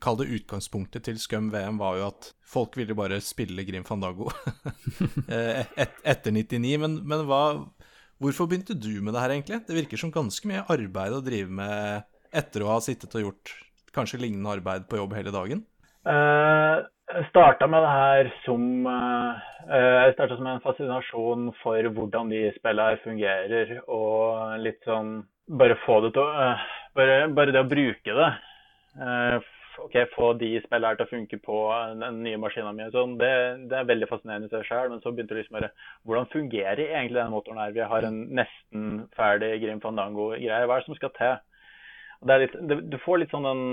[0.02, 4.32] Kall det utgangspunktet til Scum VM var jo at folk ville bare spille Grim Fandago
[5.28, 6.72] et, etter 99.
[6.82, 7.42] Men, men hva,
[8.18, 9.60] hvorfor begynte du med det her, egentlig?
[9.68, 13.54] Det virker som ganske mye arbeid å drive med etter å ha sittet og gjort
[13.94, 15.62] kanskje lignende arbeid på jobb hele dagen?
[16.08, 23.02] Jeg starta med det her som Jeg starta som en fascinasjon for hvordan de spillene
[23.04, 26.56] fungerer, og litt sånn Bare få det til å
[26.98, 28.30] bare, bare, det å bruke det.
[29.84, 31.60] ok, Få de spillene til å funke på
[32.02, 32.88] den nye maskina mi.
[32.92, 33.30] Sånn, det,
[33.70, 34.90] det, er veldig fascinerende i seg sjøl.
[34.92, 35.72] Men så begynte det liksom bare
[36.08, 37.76] Hvordan fungerer egentlig den motoren her?
[37.76, 40.66] Vi har en nesten ferdig Grim Fandango-greie.
[40.66, 41.38] Hva er det som skal til?
[42.28, 43.66] Litt, det, du får litt sånn en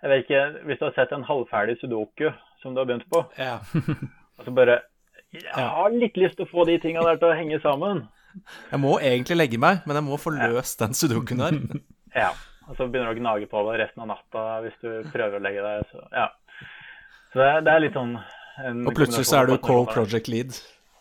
[0.00, 2.30] jeg vet ikke, Hvis du har sett en halvferdig sudoku
[2.62, 3.58] som du har begynt på, ja.
[4.38, 4.80] og så bare
[5.32, 8.06] Jeg har litt lyst til å få de tinga der til å henge sammen.
[8.70, 11.58] Jeg må egentlig legge meg, men jeg må få løst den sudokuen der.
[12.24, 12.32] ja.
[12.70, 15.42] Og så begynner du å gnage på det resten av natta hvis du prøver å
[15.42, 15.88] legge deg.
[15.90, 16.28] Så, ja.
[17.32, 18.12] så det, er, det er litt sånn
[18.86, 20.60] Og plutselig så er du Call Project Lead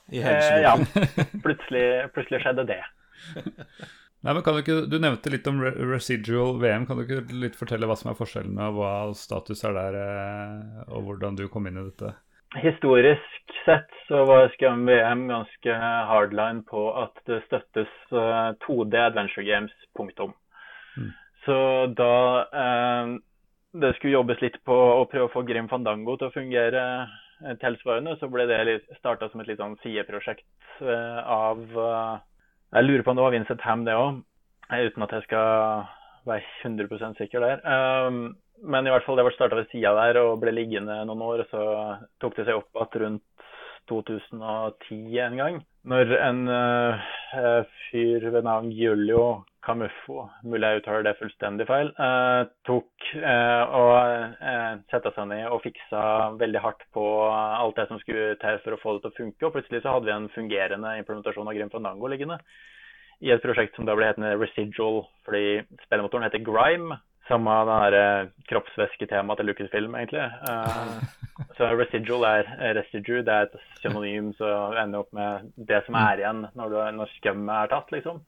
[0.10, 0.74] i hele eh, Ja.
[1.46, 1.86] Plutselig,
[2.16, 2.82] plutselig skjedde det.
[4.20, 6.86] Nei, men kan Du ikke, du nevnte litt om residual VM.
[6.88, 10.82] Kan du ikke litt fortelle hva som er forskjellene, og hva status er der, eh,
[10.92, 12.12] og hvordan du kom inn i dette?
[12.60, 15.76] Historisk sett så var Scam VM ganske
[16.10, 20.34] hardline på at det støttes 2D eh, Adventure Games, punktum.
[20.98, 21.12] Mm.
[21.46, 21.58] Så
[21.96, 22.16] da
[22.64, 23.16] eh,
[23.80, 27.56] det skulle jobbes litt på å prøve å få Grim Fandango til å fungere eh,
[27.62, 31.64] tilsvarende, så ble det starta som et litt sånn sideprosjekt eh, av
[32.74, 34.22] jeg lurer på om det var Vincent Ham, det òg,
[34.70, 35.88] uten at jeg skal
[36.30, 37.64] være 100 sikker der.
[37.66, 41.24] Um, men i hvert fall det ble starta ved sida der og ble liggende noen
[41.26, 41.46] år.
[41.50, 41.64] Så
[42.22, 43.48] tok det seg opp igjen rundt
[43.90, 45.62] 2010 en gang.
[45.90, 52.42] Når en uh, fyr ved navn Giulio Camuffo, mulig jeg uttaler det fullstendig feil, eh,
[52.68, 53.92] tok eh, og
[54.40, 56.04] eh, sette seg ned og fiksa
[56.40, 57.04] veldig hardt på
[57.34, 59.46] alt det som skulle til for å få det til å funke.
[59.46, 62.40] Og plutselig så hadde vi en fungerende implementasjon av Grim Fandango liggende
[63.20, 67.02] i et prosjekt som da ble hetende Residual, fordi spillemotoren heter Grime.
[67.28, 67.54] Samme
[67.92, 70.24] den kroppsvæsketemaet til Lucasfilm, egentlig.
[71.60, 73.22] så residual er residue.
[73.22, 77.54] Det er et synonym som ender opp med det som er igjen når, når skummet
[77.54, 78.24] er tatt, liksom.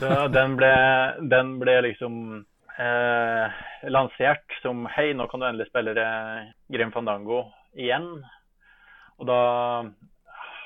[0.00, 0.72] Så den ble,
[1.32, 2.18] den ble liksom
[2.78, 5.94] eh, lansert som Hei, nå kan du endelig spille
[6.72, 7.46] Grim Fandango
[7.78, 8.10] igjen.
[9.18, 9.40] Og da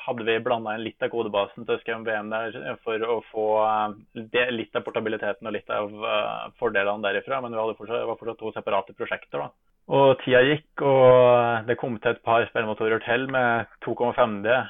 [0.02, 3.98] hadde vi blanda inn litt av kodebasen til SKM VM der for å få eh,
[4.34, 7.40] det, litt av portabiliteten og litt av uh, fordelene derifra.
[7.44, 9.46] Men fortsatt, var fortsatt to separate prosjekter.
[9.46, 9.50] da.
[9.92, 14.60] Og tida gikk, og det kom til et par spillmotorer til med 2,5D.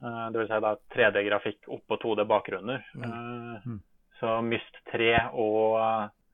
[0.00, 0.48] Uh, Dvs.
[0.48, 2.84] Si da 3D-grafikk oppå 2D-bakgrunner.
[2.96, 3.78] Uh, mm.
[4.20, 5.76] Så Myst 3 og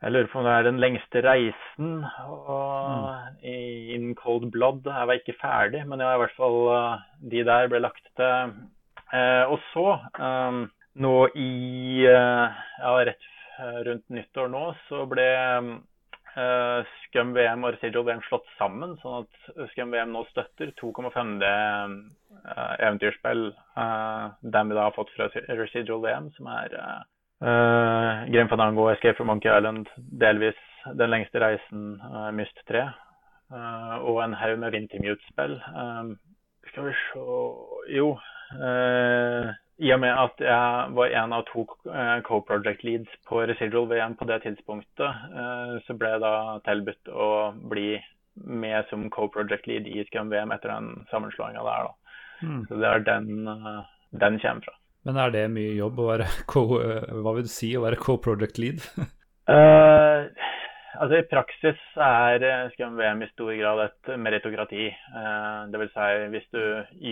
[0.02, 1.92] jeg lurer på om det er den lengste reisen
[2.28, 3.46] og mm.
[3.96, 4.84] in Cold Blood.
[4.84, 6.58] Jeg var ikke ferdig, men ja, i hvert fall
[7.32, 8.52] de der ble lagt til.
[9.14, 9.86] Eh, og så,
[11.00, 13.30] nå i ja, rett
[13.88, 15.28] rundt nyttår nå, så ble
[16.36, 22.74] Scum VM og Residual VM slått sammen, sånn at Scum VM nå støtter 2,5D uh,
[22.76, 23.46] eventyrspill.
[24.42, 26.76] de vi da har fått fra Residual VM, som er
[27.36, 30.56] Uh, Grim Fandango, Escape from Monkey Island, delvis
[30.94, 32.80] Den lengste reisen, uh, Myst 3.
[33.50, 35.56] Uh, eh, og en haug med Wintermute-spill.
[35.74, 36.14] Uh,
[36.70, 37.24] skal vi se
[37.96, 38.08] Jo.
[38.54, 41.66] Uh, I og med at jeg var en av to
[42.24, 45.26] co-project leads på Residual VM på det tidspunktet,
[45.84, 46.30] så ble jeg da
[46.64, 47.28] tilbudt å
[47.68, 47.90] bli
[48.40, 51.90] med som co-project lead i Scrum VM etter den sammenslåinga der.
[51.90, 52.16] da.
[52.40, 52.62] Mm.
[52.70, 53.28] Så det er den
[54.20, 54.74] den kommer fra.
[55.06, 56.64] Men er det mye jobb å være co,
[57.22, 58.82] hva vil du si å være co-project lead?
[59.50, 60.26] uh,
[61.00, 64.88] altså I praksis er Scrum VM i stor grad et meritokrati.
[65.12, 65.94] Uh, Dvs.
[65.94, 66.62] Si, hvis du,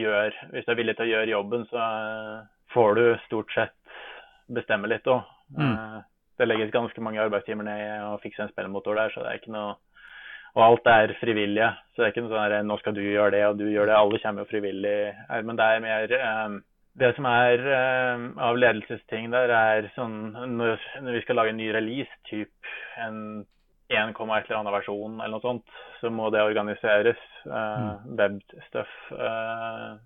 [0.01, 1.87] gjør, hvis du er villig til å gjøre jobben, så
[2.74, 3.97] får du stort sett
[4.55, 5.24] bestemme litt òg.
[5.57, 6.05] Mm.
[6.39, 9.43] Det legges ganske mange arbeidstimer ned i å fikse en spillmotor der, så det er
[9.43, 9.76] ikke noe
[10.55, 11.66] og alt er frivillige.
[11.91, 13.89] Så det er ikke noe sånn at nå skal du gjøre det, og du gjør
[13.91, 13.97] det.
[13.99, 14.99] Alle kommer jo frivillig.
[15.49, 16.14] Men det er mer
[17.01, 21.59] det som er uh, av ledelsesting der, er sånn når, når, vi skal lage en
[21.59, 22.70] ny release, typ
[23.03, 23.18] en
[23.89, 25.64] 1, et eller annet versjon eller noe sånt,
[26.01, 27.20] så må det organiseres.
[27.45, 28.14] Uh, mm.
[28.18, 29.99] Webstuff, uh,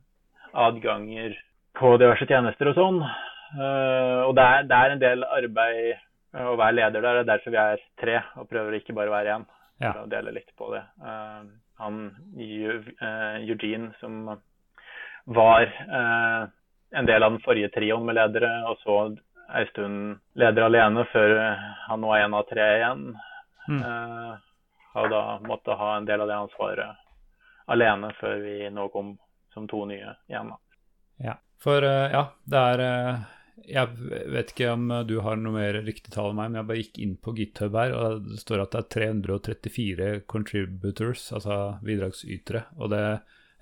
[0.66, 1.36] adganger
[1.78, 2.98] på diverse tjenester og sånn.
[3.54, 7.20] Uh, og det er, det er, en del arbeid å være leder der.
[7.20, 9.48] Det er derfor vi er tre og prøver ikke bare å være én.
[9.78, 9.92] Ja.
[9.92, 10.82] For å dele litt på det.
[11.78, 11.98] han
[12.34, 14.24] Eugene som
[15.30, 18.96] var en del av den forrige trioen med ledere, og så
[19.54, 21.36] ei stund leder alene før
[21.86, 23.04] han nå er en av tre igjen.
[23.68, 23.82] Mm.
[23.84, 24.36] Eh,
[24.92, 27.04] har da måttet ha en del av det ansvaret
[27.68, 29.16] alene før vi nå kom
[29.54, 30.52] som to nye igjen.
[30.52, 30.58] Da.
[31.24, 33.26] Ja, for uh, ja, det er uh,
[33.68, 36.82] Jeg vet ikke om du har noe mer riktig tall enn meg, men jeg bare
[36.84, 42.62] gikk inn på GitHub her, og det står at det er 334 contributors, altså bidragsytere.
[42.78, 43.02] Og det,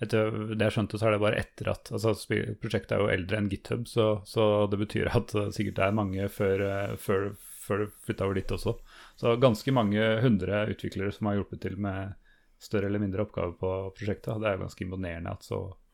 [0.04, 2.14] etter det jeg skjønte, så er det bare etter at altså
[2.60, 6.28] Prosjektet er jo eldre enn GitHub, så, så det betyr at det sikkert er mange
[6.30, 6.68] før,
[7.00, 7.32] før,
[7.66, 8.76] før det flytta over dit også.
[9.16, 12.14] Så ganske mange hundre utviklere som har hjulpet til med
[12.60, 14.40] større eller mindre oppgaver på prosjektet.
[14.42, 15.46] Det er ganske imponerende at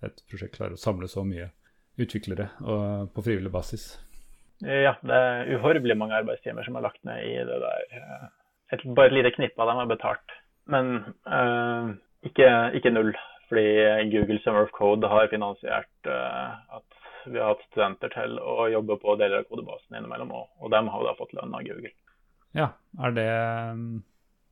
[0.07, 1.51] et prosjekt klarer å samle så mye
[2.03, 3.93] utviklere på frivillig basis.
[4.63, 7.85] Ja, det er uhorvelig mange arbeidstimer som er lagt ned i det der.
[8.73, 10.35] Et, bare et lite knippe av dem er betalt.
[10.71, 10.93] Men
[11.27, 11.95] øh,
[12.29, 12.49] ikke,
[12.79, 13.11] ikke, null,
[13.51, 13.67] fordi
[14.13, 18.97] Google Summer of Code har finansiert øh, at vi har hatt studenter til å jobbe
[19.03, 21.93] på deler av kodebasen innimellom, og, og dem har da fått lønn av Google.
[22.57, 23.29] Ja, er det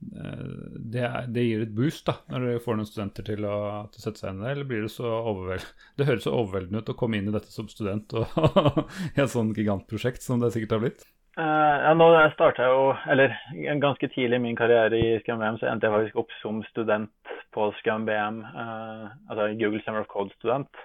[0.01, 3.57] det, det, gir et boost da, når du får noen studenter til å,
[3.93, 6.35] til å sette seg inn i det, eller blir det så overveldende Det høres så
[6.35, 8.39] overveldende ut å komme inn i dette som student og
[9.15, 11.05] i et sånt gigantprosjekt som det sikkert har blitt?
[11.39, 13.37] Uh, ja, nå starta jeg jo, eller
[13.81, 17.69] Ganske tidlig i min karriere i ScumVM så endte jeg faktisk opp som student på
[17.79, 20.83] ScumVM, uh, eh, altså Google Summer of Code-student.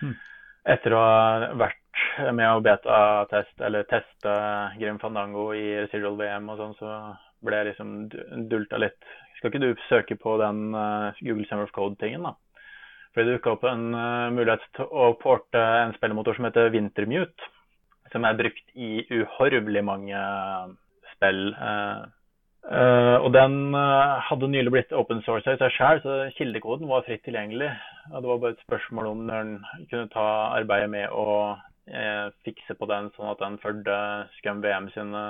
[0.00, 0.14] Hmm.
[0.68, 1.80] Etter å ha vært
[2.34, 4.34] med å beta-teste eller teste
[4.80, 6.98] Grim Fandango i Residual VM og sånn, så
[7.44, 7.94] ble jeg liksom
[8.50, 8.98] dulta litt.
[9.38, 12.34] Skal ikke du søke på den uh, Google Summer of Code-tingen, da?
[13.14, 17.52] Fordi det dukka opp en uh, mulighet til å porte en spillemotor som heter Wintermute.
[18.12, 20.20] Som er brukt i uhorvelig mange
[21.14, 21.52] spill.
[21.54, 22.06] Uh,
[23.22, 27.70] og den hadde nylig blitt open source i seg sjøl, så kildekoden var fritt tilgjengelig.
[28.10, 29.54] Og det var bare et spørsmål om når en
[29.88, 30.26] kunne ta
[30.58, 31.54] arbeidet med å
[32.44, 33.96] fikse på den, sånn at den fulgte
[34.38, 35.22] Scum VM sine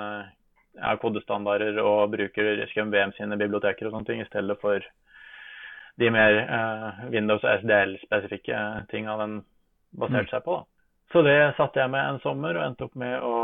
[0.77, 4.83] ja, kodestandarder og bruker ScumVM sine biblioteker og sånne ting, i stedet for
[5.99, 8.59] de mer eh, Windows og SDL-spesifikke
[8.91, 9.39] tinga den
[9.99, 10.33] baserte mm.
[10.33, 10.59] seg på.
[10.59, 10.93] Da.
[11.09, 13.35] Så det satte jeg med en sommer og endte opp med å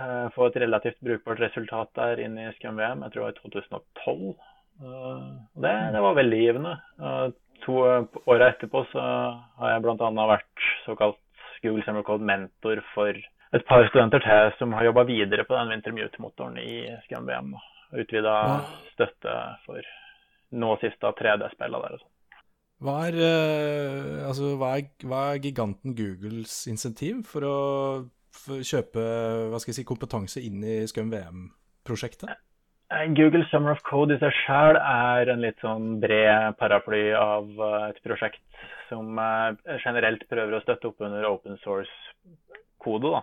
[0.00, 3.04] eh, få et relativt brukbart resultat der inn i ScumVM.
[3.06, 4.32] Jeg tror det var i 2012.
[4.80, 5.24] Uh,
[5.60, 6.70] det, det, var veldig givende.
[6.96, 7.26] Uh,
[7.66, 9.02] to åra etterpå så
[9.60, 10.08] har jeg bl.a.
[10.30, 11.20] vært såkalt
[11.64, 13.16] Google Summer Code mentor for
[13.50, 17.54] et par studenter til som har jobba videre på den Wintermute-motoren i ScumVM.
[17.98, 18.36] Utvida
[18.92, 19.34] støtte
[19.64, 19.90] for
[20.54, 22.04] nå siste 3D-spillene der.
[22.80, 27.56] Hva er, uh, altså, hva, er, hva er, giganten Googles insentiv for å
[28.32, 29.02] for kjøpe
[29.66, 32.30] si, kompetanse inn i ScumVM-prosjektet?
[32.30, 32.49] Eh,
[32.90, 37.84] Google Summer of Code i seg sjøl er en litt sånn bred paraply av eh,
[37.92, 38.42] et prosjekt
[38.88, 39.14] som
[39.84, 43.20] generelt prøver å støtte opp under open source-kode.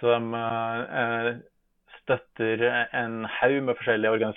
[0.00, 0.42] Så de
[1.00, 1.30] eh,
[2.02, 4.28] støtter en haug med forskjellige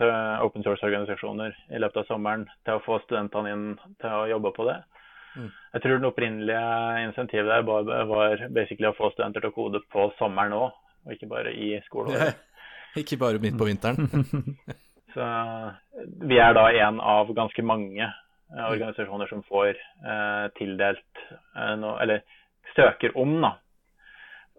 [0.46, 3.68] open source-organisasjoner i løpet av sommeren til å få studentene inn
[4.04, 4.80] til å jobbe på det.
[5.34, 5.50] Mm.
[5.74, 9.84] Jeg tror den opprinnelige insentivet der var, var basically å få studenter til å kode
[9.92, 12.40] på sommeren òg, og ikke bare i skoleåret.
[13.02, 14.10] Ikke bare midt på vinteren.
[15.14, 15.26] Så
[16.26, 22.00] vi er da en av ganske mange eh, organisasjoner som får eh, tildelt eh, noe,
[22.02, 22.24] eller
[22.74, 23.54] søker om da,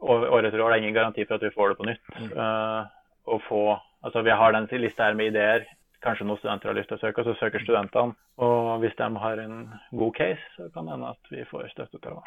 [0.04, 0.70] år etter år.
[0.70, 2.12] Det er ingen garanti for at vi får det på nytt.
[2.20, 2.32] Mm.
[2.38, 3.62] Uh, få,
[4.04, 5.66] altså vi har den lista her med ideer.
[6.04, 8.14] Kanskje noen studenter har lyst til å søke, og så søker studentene.
[8.44, 9.56] Og hvis de har en
[9.96, 12.24] god case, så kan det hende at vi får støtte til å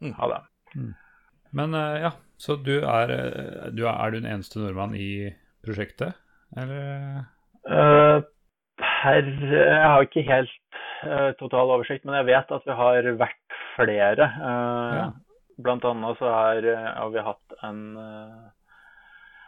[0.00, 0.14] mm.
[0.16, 0.40] ha det.
[0.74, 0.94] Mm.
[1.58, 5.34] Men uh, ja, så du er, eh, du er, er, du den eneste nordmann i
[5.66, 6.18] prosjektet,
[6.56, 7.24] eller?
[7.68, 8.18] Uh,
[8.78, 13.58] per Jeg har ikke helt uh, total oversikt, men jeg vet at vi har vært
[13.76, 14.28] flere.
[14.38, 15.08] Uh, ja.
[15.58, 18.46] Blant annet så har, eh, har vi hatt en eh,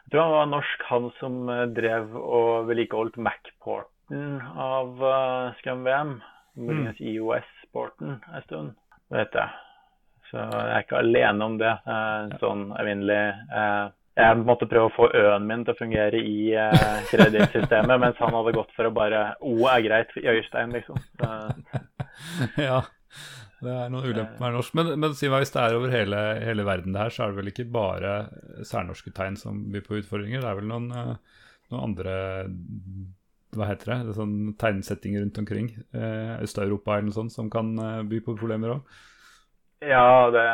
[0.05, 5.05] Jeg tror han var norsk, han som eh, drev og vedlikeholdt Mac-porten av
[5.61, 6.17] ScumVM.
[6.59, 7.11] Muligens mm.
[7.13, 8.73] IOS-porten en stund,
[9.15, 9.53] vet jeg.
[10.33, 11.71] Så jeg er ikke alene om det.
[12.43, 13.23] Sånn evinnelig
[14.23, 18.37] jeg måtte prøve å få ø-en min til å fungere i eh, kredittsystemet, mens han
[18.37, 21.01] hadde gått for å bare O er greit i Øystein, liksom.
[22.69, 22.83] Ja.
[23.61, 24.77] Det er noen ulemper med norsk.
[24.79, 27.33] Men, men si meg, hvis det er over hele, hele, verden det her, så er
[27.33, 28.15] det vel ikke bare
[28.65, 30.41] særnorske tegn som byr på utfordringer?
[30.41, 31.43] Det er vel noen, eh,
[31.73, 32.15] noen andre
[33.57, 35.71] hva heter det, det er sånn tegnsettinger rundt omkring.
[35.93, 38.99] Eh, Øst-Europa eller noe sånt som kan eh, by på problemer òg?
[39.81, 40.45] Ja, det,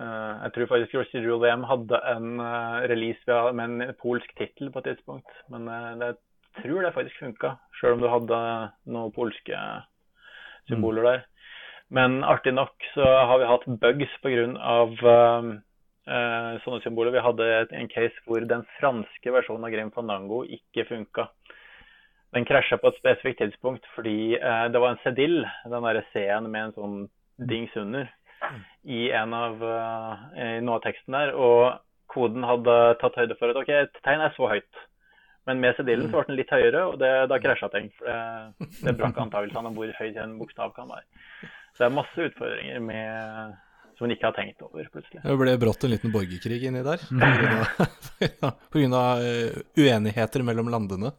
[0.00, 4.80] uh, jeg tror faktisk Residual VM hadde en uh, release med en polsk tittel på
[4.80, 5.34] et tidspunkt.
[5.52, 6.14] Men uh, det,
[6.56, 8.38] jeg tror det faktisk funka, sjøl om du hadde
[8.88, 9.58] noen polske
[10.70, 11.08] symboler mm.
[11.10, 11.26] der.
[11.92, 14.48] Men artig nok så har vi hatt bugs pga.
[14.48, 15.50] Uh,
[16.08, 17.12] uh, sånne symboler.
[17.12, 21.28] Vi hadde en case hvor den franske versjonen av Grim Fandango ikke funka.
[22.32, 26.68] Den krasja på et spesifikt tidspunkt fordi det var en sedill, den derre C-en med
[26.68, 27.00] en sånn
[27.50, 28.06] dings under,
[28.84, 31.32] i, en av, uh, i noe av teksten der.
[31.36, 31.80] Og
[32.10, 34.86] koden hadde tatt høyde for at ok, et tegn er så høyt.
[35.48, 37.88] Men med sedilen så ble den litt høyere, og det, da krasja ting.
[37.98, 41.06] For det, det brakk antakelsene om hvor høy en bokstav kan være.
[41.72, 43.54] Så det er masse utfordringer med,
[43.98, 45.22] som en ikke har tenkt over, plutselig.
[45.24, 47.02] Det ble brått en liten borgerkrig inni der
[48.74, 49.04] pga.
[49.24, 51.14] uh, uenigheter mellom landene.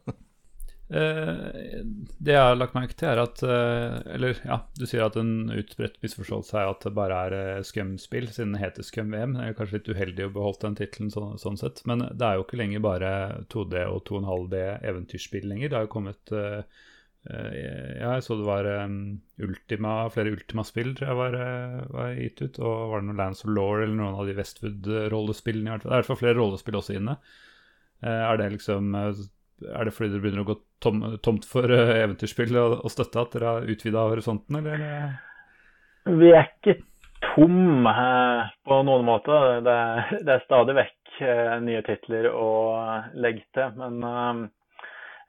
[0.92, 1.80] Eh,
[2.20, 5.48] det jeg har lagt merke til, er at eh, Eller ja, du sier at en
[5.48, 9.38] utbredt misforståelse er at det bare er eh, Scum-spill, siden det heter Scum-VM.
[9.38, 11.80] Det er kanskje litt uheldig å beholde den tittelen sånn, sånn, sett.
[11.88, 13.12] Men det er jo ikke lenger bare
[13.52, 15.72] 2D og 2,5D eventyrspill lenger.
[15.72, 16.34] Det har jo kommet
[17.22, 18.66] Ja, jeg så det var
[19.46, 21.36] Ultima, flere Ultima-spill tror jeg var,
[21.94, 22.58] var, gitt ut.
[22.58, 25.76] Og var det noe Lands of Law eller noen av de Westwood-rollespillene?
[25.78, 27.14] Det er i hvert fall flere rollespill også inne.
[28.02, 28.90] er det liksom
[29.62, 33.22] er det fordi dere begynner å gå tom, tomt for uh, eventyrspill og, og, støtte
[33.22, 34.86] at dere har utvida horisonten, eller?
[36.22, 36.80] Vi er ikke
[37.28, 39.36] tom eh, på noen måte.
[39.62, 39.76] Det,
[40.26, 42.48] det er stadig vekk eh, nye titler å
[43.14, 43.78] legge til.
[43.78, 44.50] Men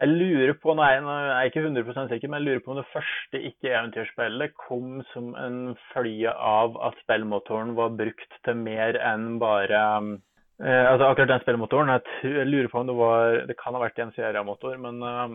[0.03, 2.89] jeg lurer på, nei, jeg er ikke 100 sikker, men jeg lurer på om det
[2.91, 5.59] første ikke-eventyrspillet kom som en
[5.93, 10.09] følge av at spillmotoren var brukt til mer enn bare um,
[10.63, 13.81] Eh, altså Akkurat den spillmotoren, jeg, jeg, lurer på om det var Det kan ha
[13.83, 15.33] vært en Sierra-motor, men uh,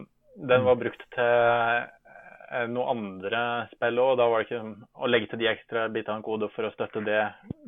[0.48, 3.42] den var brukt til uh, noen andre
[3.74, 4.14] spill òg.
[4.20, 4.62] Da var det ikke
[4.96, 7.20] å legge til de ekstra bitene av kode for å støtte det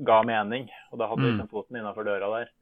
[0.08, 0.70] ga mening.
[0.92, 1.34] Og da hadde vi mm.
[1.34, 2.54] liksom foten innafor døra der.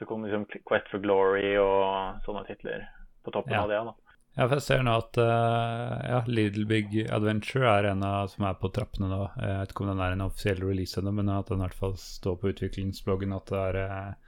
[0.00, 2.88] Så kom liksom Quest for Glory og sånne titler
[3.22, 3.62] på toppen ja.
[3.62, 3.82] av det.
[3.92, 4.18] da.
[4.32, 8.48] Ja, for jeg ser nå at uh, ja, Little Big Adventure er en av som
[8.48, 9.22] er på trappene nå.
[9.36, 11.78] Jeg vet ikke om den er en offisiell release ennå, men at den i hvert
[11.78, 14.21] fall står på utviklingsbloggen at det er uh,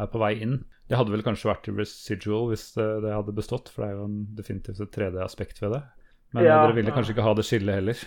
[0.00, 0.60] er på vei inn.
[0.90, 4.18] Det hadde vel kanskje vært residual hvis det hadde bestått, for det er jo en
[4.38, 5.84] definitivt et 3D-aspekt ved det.
[6.34, 8.02] Men ja, dere ville kanskje ikke ha det skillet heller?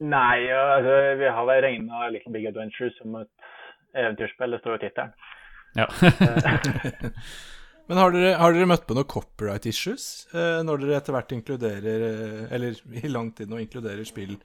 [0.00, 3.50] Nei, altså, vi har vel regna Little Big Adventure som et
[4.00, 4.54] eventyrspill.
[4.56, 5.16] Det står jo i tittelen.
[5.76, 5.86] Ja.
[7.90, 11.32] Men har dere, har dere, møtt på noen copyright issues eh, når dere etter hvert
[11.34, 14.36] inkluderer, eh, eller i lang tid nå inkluderer spill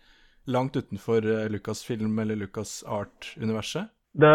[0.50, 3.91] langt utenfor eh, Lucasfilm eller Lucas Art-universet?
[4.18, 4.34] Det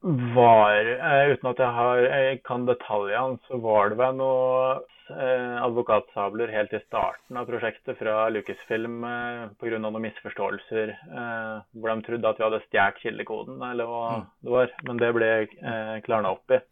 [0.00, 4.76] var, eh, uten at jeg, har, jeg kan detaljene, så var det vel noe
[5.10, 9.80] eh, advokatsabler helt i starten av prosjektet fra Lucasfilm eh, pga.
[9.82, 10.94] noen misforståelser.
[10.94, 14.26] Eh, hvor de trodde at vi hadde stjålet kildekoden, eller hva mm.
[14.46, 14.74] det var.
[14.86, 16.62] Men det ble eh, klarna opp i.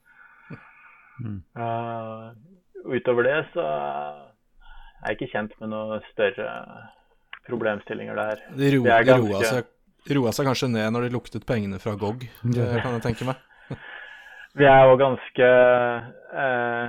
[1.16, 1.40] Mm.
[1.56, 2.34] Uh,
[2.92, 6.50] utover det så er jeg ikke kjent med noen større
[7.46, 8.42] problemstillinger der.
[8.58, 9.72] Det ro, de roa seg
[10.14, 12.20] roa seg kanskje ned når de luktet pengene fra GOG,
[12.54, 13.36] det kan jeg tenke meg.
[14.56, 15.48] Vi er jo ganske
[16.42, 16.88] eh,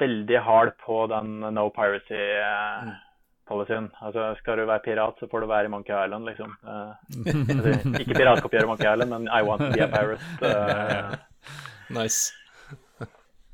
[0.00, 3.86] veldig hard på den no piracy-policyen.
[3.92, 6.50] Eh, altså, skal du være pirat, så får du være i Monkey Island, liksom.
[6.72, 6.92] Eh,
[7.56, 7.70] altså,
[8.00, 10.24] ikke piratkopiere Monkey Island, men I want to be a pirate.
[10.40, 11.12] Eh.
[12.00, 12.32] nice.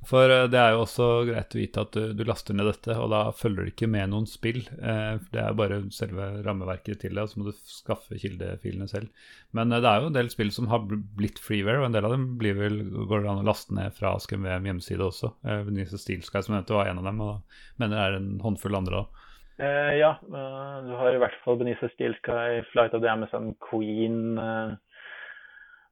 [0.07, 2.95] For eh, det er jo også greit å vite at du, du, laster ned dette,
[2.95, 4.61] og da følger det ikke med noen spill.
[4.79, 9.11] Eh, det er bare selve rammeverket til det, og så må du skaffe kildefilene selv.
[9.57, 12.09] Men eh, det er jo en del spill som har blitt freeware, og en del
[12.09, 12.81] av dem blir vel,
[13.11, 15.35] går det an å laste ned fra SkumVM hjemmeside også.
[15.45, 18.79] Eh, Venise Steelsky som nevnte var en av dem, og mener det er en håndfull
[18.79, 19.25] andre òg.
[19.59, 24.39] Eh, ja, uh, du har i hvert fall Benice Steelsky, Flight of the Amazon Queen
[24.39, 24.77] uh,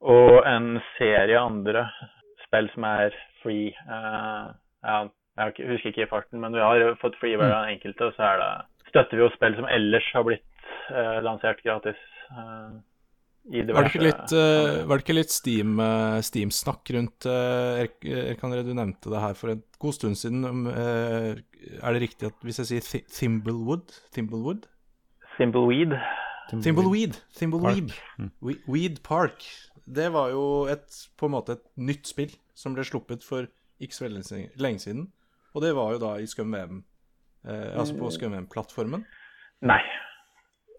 [0.07, 1.89] og en serie andre
[2.47, 3.71] spill som er free.
[3.87, 4.51] Uh,
[4.87, 4.99] ja,
[5.37, 8.09] jeg husker ikke i farten, men vi har fått free hver gang enkelte.
[8.11, 8.51] Og så er det,
[8.91, 11.99] støtter vi jo spill som ellers har blitt uh, lansert gratis.
[12.31, 12.79] Uh,
[13.47, 18.43] var det ikke litt, uh, var det ikke litt Steam, uh, Steam-snakk rundt uh, Erik
[18.43, 20.43] André, du nevnte det her for en god stund siden.
[20.43, 21.37] Um, uh,
[21.79, 24.67] er det riktig at hvis jeg sier th Thimblewood Thimblewood?
[25.37, 25.95] Thimbleweed.
[26.51, 27.21] Thimbleweed.
[27.37, 27.95] Thimbleweed.
[27.95, 28.19] Park.
[28.19, 28.59] Mm.
[28.67, 29.47] Weed Park.
[29.87, 30.87] Det var jo et,
[31.19, 33.47] på en måte et nytt spill som ble sluppet for
[33.83, 35.07] ikke så veldig lenge siden.
[35.55, 36.83] Og det var jo da i ScumVM,
[37.47, 39.07] eh, altså på ScumVM-plattformen.
[39.65, 39.81] Nei.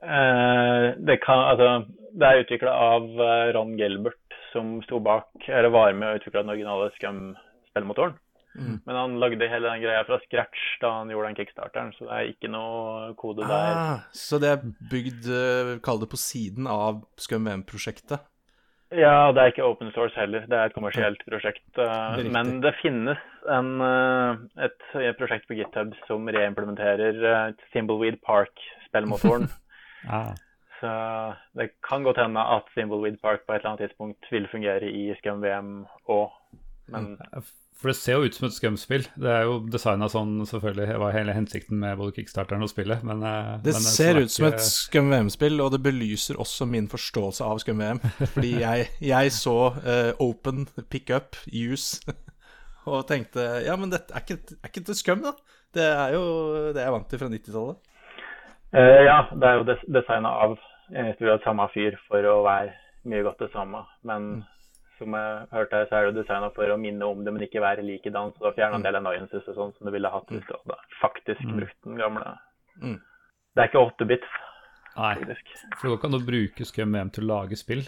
[0.04, 5.74] Eh, det, kan, altså, det er utvikla av eh, Ron Gelbert, som sto bak, eller
[5.74, 8.18] var med og utvikla den originale Scum-spillmotoren.
[8.58, 8.80] Mm.
[8.86, 12.16] Men han lagde hele den greia fra scratch da han gjorde den kickstarteren, så det
[12.16, 14.08] er ikke noe kode ah, der.
[14.18, 18.26] Så det er bygd, eh, kall det på siden av ScumVM-prosjektet?
[18.96, 20.46] Ja, det er ikke open source heller.
[20.48, 21.64] Det er et kommersielt prosjekt.
[21.76, 23.20] Det men det finnes
[23.52, 29.50] en, uh, et, et, prosjekt på GitHub som reimplementerer uh, Thimbleweed Park-spillmotoren.
[30.16, 30.32] ah.
[30.80, 30.92] Så
[31.58, 35.10] det kan godt hende at Thimbleweed Park på et eller annet tidspunkt vil fungere i
[35.20, 35.72] ScumVM
[36.08, 36.30] òg.
[36.88, 37.18] Men
[37.78, 39.04] For det ser jo ut som et Scum-spill.
[39.22, 40.88] Det er jo designa sånn, selvfølgelig.
[40.90, 44.26] Det var hele hensikten med både kickstarteren og spillet, men eh, Det men ser er
[44.26, 48.02] ut som et Scum VM-spill, og det belyser også min forståelse av Scum VM.
[48.34, 52.02] Fordi jeg, jeg så uh, open, pick up, use,
[52.90, 55.36] og tenkte ja, men dette er ikke, er ikke det Scum, da?
[55.78, 56.26] Det er jo
[56.74, 57.96] det jeg er vant til fra 90-tallet.
[58.74, 60.58] Uh, ja, det er jo des designa av
[60.88, 62.74] i stor grad samme fyr for å være
[63.12, 63.86] mye godt det samme.
[64.08, 64.48] Men
[65.00, 67.64] som jeg hørte her, så er det designa for å minne om det, men ikke
[67.64, 68.34] være likedan.
[68.36, 70.78] Så da fjerna en del annoyances og sånn som du ville hatt hvis du hadde
[71.02, 72.36] faktisk brukt den gamle.
[72.82, 73.00] Mm.
[73.56, 74.38] Det er ikke 8-bits.
[74.98, 75.50] Nei, faktisk.
[75.76, 77.84] for det går ikke an å bruke Scum VM til å lage spill.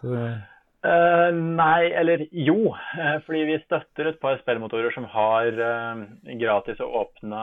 [0.00, 0.16] Så,
[0.82, 2.72] Uh, nei, eller jo.
[2.98, 6.00] Uh, fordi vi støtter et par spillmotorer som har uh,
[6.40, 7.42] gratis og åpne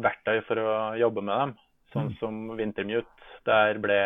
[0.00, 1.52] verktøy for å jobbe med dem.
[1.92, 3.28] Sånn som Wintermute.
[3.44, 3.98] Der ble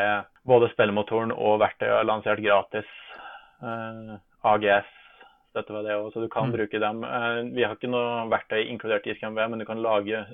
[0.49, 2.89] både spillmotoren og verktøyet lansert gratis.
[3.63, 4.89] Eh, AGS
[5.53, 6.53] støtter vi det òg, så du kan Mm.
[6.57, 7.05] bruke dem.
[7.05, 10.27] Eh, vi har ikke noe verktøy inkludert i ScumVM, men du kan lage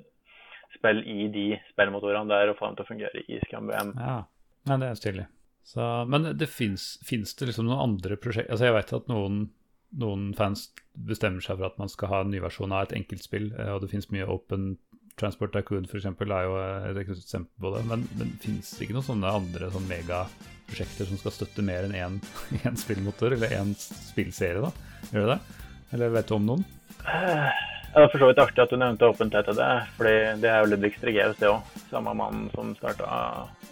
[0.74, 3.94] spill i de spillmotorene der og få dem til å fungere i ScumVM.
[3.98, 4.24] ja.
[4.66, 5.26] ja, det er stilig.
[5.64, 6.98] Så, men det fins
[7.38, 9.50] det liksom noen andre prosjekter Altså, jeg vet at noen,
[9.94, 13.52] noen fans bestemmer seg for at man skal ha en ny versjon av et enkeltspill,
[13.58, 14.78] eh, og det fins mye Open
[15.20, 16.06] Transport Tycoon f.eks.
[16.06, 16.54] er jo
[16.90, 17.82] et eksempel på det.
[17.88, 21.98] Men, men fins det ikke noen sånne andre sånn megaprosjekter som skal støtte mer enn
[21.98, 22.20] én,
[22.66, 24.72] én spillmotor, eller én spillserie, da?
[25.10, 25.60] Gjør det det?
[25.92, 26.64] Eller vet du om noen?
[27.04, 27.50] Ja,
[27.92, 29.58] Det er for så vidt artig at du nevnte OpenTTD,
[29.98, 31.74] fordi det er jo Ludvig Strigeus, det òg.
[31.90, 33.10] Samme mann som starta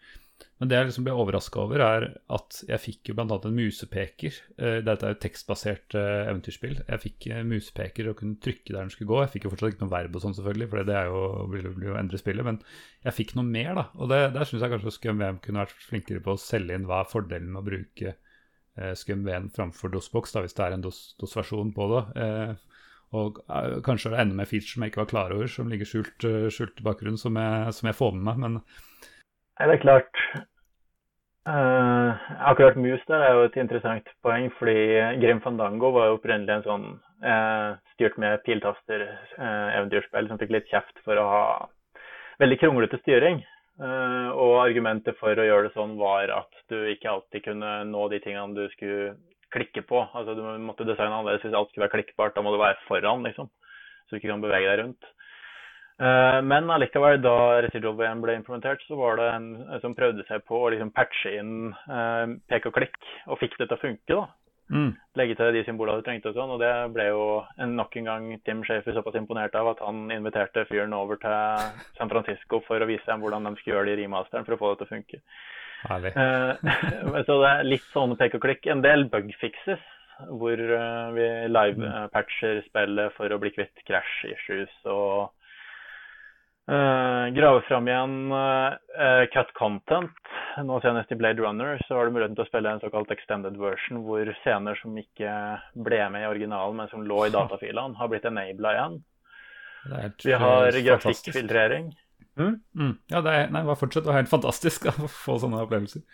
[0.58, 3.36] Men det jeg liksom ble overraska over, er at jeg fikk jo bl.a.
[3.46, 4.34] en musepeker.
[4.58, 6.80] Eh, Dette er jo tekstbasert eh, eventyrspill.
[6.88, 9.20] Jeg fikk eh, musepeker og kunne trykke der den skulle gå.
[9.22, 11.20] Jeg fikk jo fortsatt ikke noe verb og sånn, selvfølgelig, for det er jo,
[11.54, 12.46] vil jo- endre spillet.
[12.46, 12.58] Men
[13.06, 13.84] jeg fikk noe mer, da.
[14.02, 16.86] Og det, der syns jeg kanskje Scum VM kunne vært flinkere på å selge inn
[16.90, 20.76] hva er fordelen med å bruke eh, Scum VM framfor DOSBox, da, hvis det er
[20.78, 22.04] en DOS- DOS-versjon på det.
[23.12, 25.88] Og eh, kanskje det enda mer feature som jeg ikke var klar over, som ligger
[25.88, 28.40] skjult, eh, skjult i bakgrunnen, som jeg, som jeg får med meg.
[28.44, 28.58] Men
[29.60, 30.24] Nei, det er klart.
[31.42, 32.14] Uh,
[32.46, 34.76] akkurat mus der er jo et interessant poeng, fordi
[35.18, 36.84] Grim Fandango var jo opprinnelig en sånn
[37.26, 41.42] uh, styrt med piltaster-eventyrspill som fikk litt kjeft for å ha
[42.42, 43.42] veldig kronglete styring.
[43.82, 48.18] Og argumentet for å gjøre det sånn var at du ikke alltid kunne nå de
[48.22, 49.14] tingene du skulle
[49.54, 50.04] klikke på.
[50.12, 52.36] Altså Du måtte designe annerledes hvis alt skulle være klikkbart.
[52.36, 53.50] Da må du være foran, liksom.
[54.06, 55.10] Så du ikke kan bevege deg rundt.
[56.02, 59.48] Eh, Men allikevel, da Residual VM ble implementert, så var det en
[59.84, 62.96] som prøvde seg på å liksom patche inn eh, pek og klikk,
[63.28, 64.16] og fikk det til å funke.
[64.16, 64.24] da.
[64.72, 64.90] mm,
[65.20, 66.54] Legge til de symbolene du trengte og sånn.
[66.56, 67.24] Og det ble jo
[67.58, 71.82] en, nok en gang Tim Shafer såpass imponert av at han inviterte fyren over til
[71.98, 74.62] San Francisco for å vise dem hvordan de skulle gjøre det i remasteren for å
[74.62, 75.22] få det til å funke.
[76.14, 78.68] Eh, så det er litt sånne pek og klikk.
[78.70, 79.82] En del bugfixes
[80.28, 85.32] hvor eh, vi live-patcher spillet for å bli kvitt crash issues og
[86.70, 90.34] eh, grave fram igjen eh, cut content.
[90.62, 93.56] Nå senest i Blade Runner så var det muligheten til å spille en såkalt extended
[93.60, 95.32] version hvor scener som ikke
[95.86, 99.00] ble med i originalen, men som lå i datafilene, har blitt enabla igjen.
[100.22, 101.90] Vi har eh, grafikkfiltrering.
[102.38, 102.94] Mm.
[103.12, 104.04] Ja, det er, nei, bare fortsett.
[104.04, 106.04] Det var helt fantastisk å få sånne opplevelser.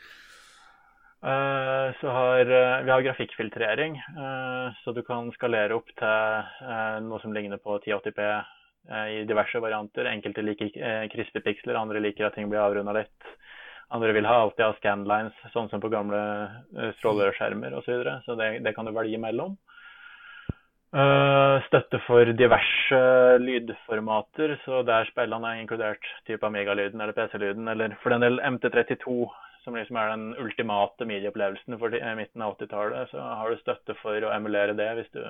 [1.18, 7.18] Uh, så har uh, vi har grafikkfiltrering, uh, så du kan skalere opp til noe
[7.24, 10.06] som ligner på 1080p eh, i diverse varianter.
[10.06, 13.32] Enkelte liker uh, piksler, andre liker at ting blir avrunda litt.
[13.90, 16.20] Andre vil ha alltid ha scanlines, sånn som på gamle
[17.00, 17.86] strålerørskjermer osv.
[17.86, 18.16] Så, videre.
[18.26, 19.56] så det, det kan du velge mellom.
[20.88, 22.98] Eh, støtte for diverse
[23.42, 29.26] lydformater, så der spillene er inkludert type Amiga-lyden eller PC-lyden, eller for den del MT32,
[29.64, 33.98] som liksom er den ultimate medieopplevelsen for de- midten av 80-tallet, så har du støtte
[34.00, 35.20] for å emulere det hvis du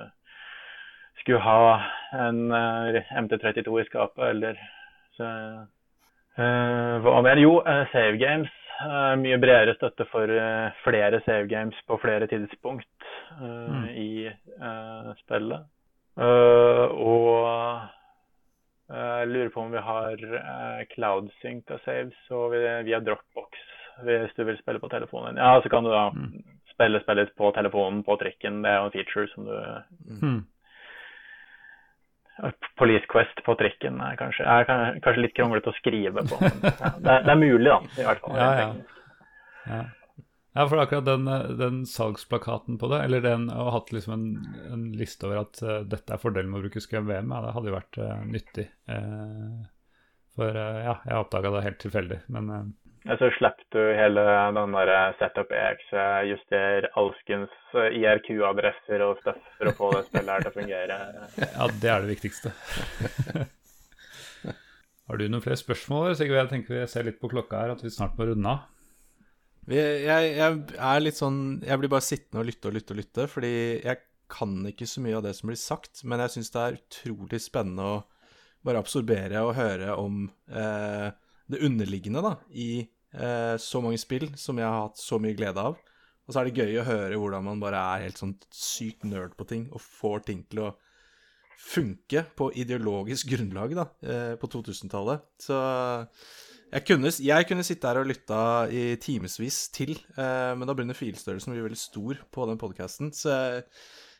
[1.19, 1.83] skulle ha
[2.15, 4.55] en eh, MT32 i skapet, eller
[5.19, 5.27] så,
[6.39, 7.35] uh, Hva mer?
[7.43, 8.58] Jo, uh, save games.
[8.79, 13.07] Eh, mye bredere støtte for eh, flere save games på flere tidspunkt
[13.41, 13.87] mm.
[13.91, 15.65] i eh, spillet.
[16.19, 17.89] Eh, og eh,
[18.89, 20.23] jeg lurer på om vi har
[20.93, 23.67] cloud-sync av saves og vi, via Dropbox
[24.07, 25.37] hvis du vil spille på telefonen.
[25.37, 26.05] Ja, så kan du da
[26.71, 28.61] spille spillet på telefonen på trikken.
[28.63, 29.57] Det er jo en feature som du
[30.21, 30.39] Hmm.
[32.79, 34.67] Police Quest på trikken er kanskje, er
[35.03, 36.39] kanskje litt kronglete å skrive på.
[36.41, 37.79] Men, det, er, det er mulig, da.
[37.97, 38.37] I hvert fall.
[38.39, 39.79] Ja, ja.
[40.55, 40.65] Ja.
[40.65, 41.27] for akkurat den,
[41.59, 44.27] den salgsplakaten på det, eller den å ha hatt liksom en,
[44.71, 47.55] en liste over at uh, dette er fordelen med å bruke Scum VM, ja, det
[47.57, 48.69] hadde jo vært uh, nyttig.
[48.89, 49.67] Uh,
[50.39, 52.73] for ja, jeg oppdaga det helt tilfeldig, men
[53.17, 55.85] Så slipper du hele den der setup EX,
[56.29, 60.97] juster alskens eh, IRQ-adresser og stuff for å få det spillet her til å fungere.
[61.57, 62.51] ja, det er det viktigste.
[65.09, 66.11] Har du noen flere spørsmål?
[66.19, 66.37] Sigurd?
[66.37, 68.67] Jeg tenker vi ser litt på klokka her, at vi snart må runde av.
[69.69, 73.25] Jeg, jeg er litt sånn Jeg blir bare sittende og lytte og lytte og lytte,
[73.29, 73.51] fordi
[73.85, 73.99] jeg
[74.29, 77.41] kan ikke så mye av det som blir sagt, men jeg syns det er utrolig
[77.41, 77.97] spennende å
[78.65, 81.09] bare absorbere og høre om eh,
[81.49, 85.61] det underliggende da, i eh, så mange spill som jeg har hatt så mye glede
[85.61, 85.79] av.
[86.29, 89.33] Og så er det gøy å høre hvordan man bare er helt sånn sykt nerd
[89.37, 90.75] på ting og får ting til å
[91.59, 95.25] funke på ideologisk grunnlag da, eh, på 2000-tallet.
[95.41, 95.57] Så
[96.69, 100.97] jeg kunne, jeg kunne sitte her og lytta i timevis til, eh, men da begynner
[100.97, 103.09] filstørrelsen å bli veldig stor på den podkasten.
[103.11, 103.63] Så jeg,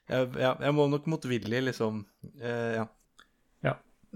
[0.10, 2.08] jeg, jeg, må nok motvillig liksom
[2.42, 2.90] Ja.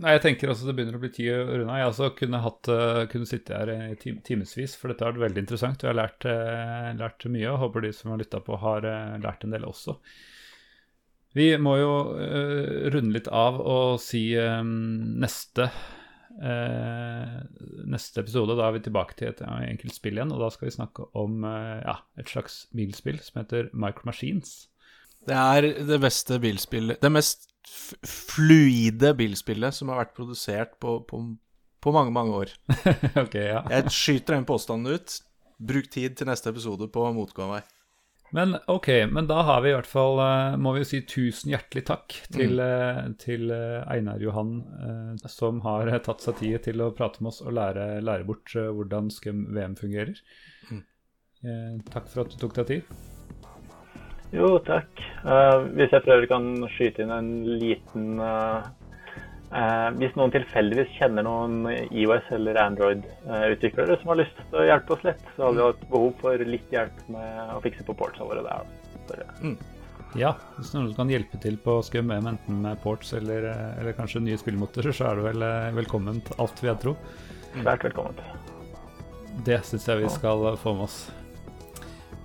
[0.01, 1.73] Nei, jeg tenker også det begynner å bli tid å runde.
[1.77, 5.27] Jeg altså kunne, hatt, eh, kunne sitte her i tim timevis, for dette har vært
[5.27, 5.83] veldig interessant.
[5.85, 9.19] Jeg har lært, eh, lært mye, og håper de som har lytta på, har eh,
[9.21, 9.99] lært en del også.
[11.33, 17.39] Vi må jo uh, runde litt av og si um, neste uh,
[17.89, 20.33] Neste episode, da er vi tilbake til et enkelt spill igjen.
[20.33, 24.67] Og da skal vi snakke om uh, ja, et slags bilspill som heter Micro Machines.
[25.25, 27.52] Det er det beste bilspillet Det mest
[28.07, 31.21] fluide bilspillet som har vært produsert på, på,
[31.83, 32.55] på mange, mange år.
[33.23, 33.61] ok, ja.
[33.71, 35.19] Jeg skyter den påstanden ut.
[35.63, 37.69] Bruk tid til neste episode på å motgå meg.
[38.33, 41.51] Men ok, men da har vi i hvert fall eh, Må vi jo si tusen
[41.51, 43.13] hjertelig takk til, mm.
[43.21, 44.55] til eh, Einar Johan,
[44.87, 48.25] eh, som har eh, tatt seg tid til å prate med oss og lære, lære
[48.25, 50.17] bort eh, hvordan Skum VM fungerer.
[50.73, 50.81] Mm.
[51.91, 53.12] takk for at du tok deg tid.
[54.33, 54.89] Jo, takk.
[55.21, 57.29] Uh, hvis jeg prøver kan skyte inn en
[57.61, 58.65] liten uh,
[59.53, 64.97] uh, Hvis noen tilfeldigvis kjenner noen IOS- eller Android-utviklere som har lyst til å hjelpe
[64.97, 68.25] oss litt, så hadde vi hatt behov for litt hjelp med å fikse på portsa
[68.25, 68.65] våre der.
[69.13, 69.29] da.
[69.43, 69.55] mm.
[70.17, 73.47] Ja, hvis noen kan hjelpe til på Skum M, enten med ports eller,
[73.79, 75.45] eller kanskje nye spillmotorer, så er du vel
[75.77, 76.93] velkomment, alt vil jeg tro.
[77.55, 78.21] Svært velkomment.
[79.45, 81.03] Det syns jeg vi skal få med oss.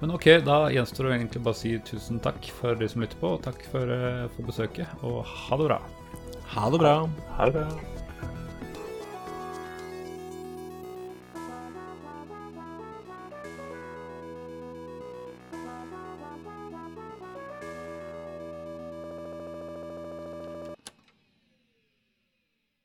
[0.00, 3.18] Men ok, da gjenstår det egentlig bare å si tusen takk for de som lytter
[3.18, 5.80] på, og takk for, eh, for besøket, og ha det bra.
[6.54, 6.96] Ha det bra.
[7.36, 7.97] Ha det bra.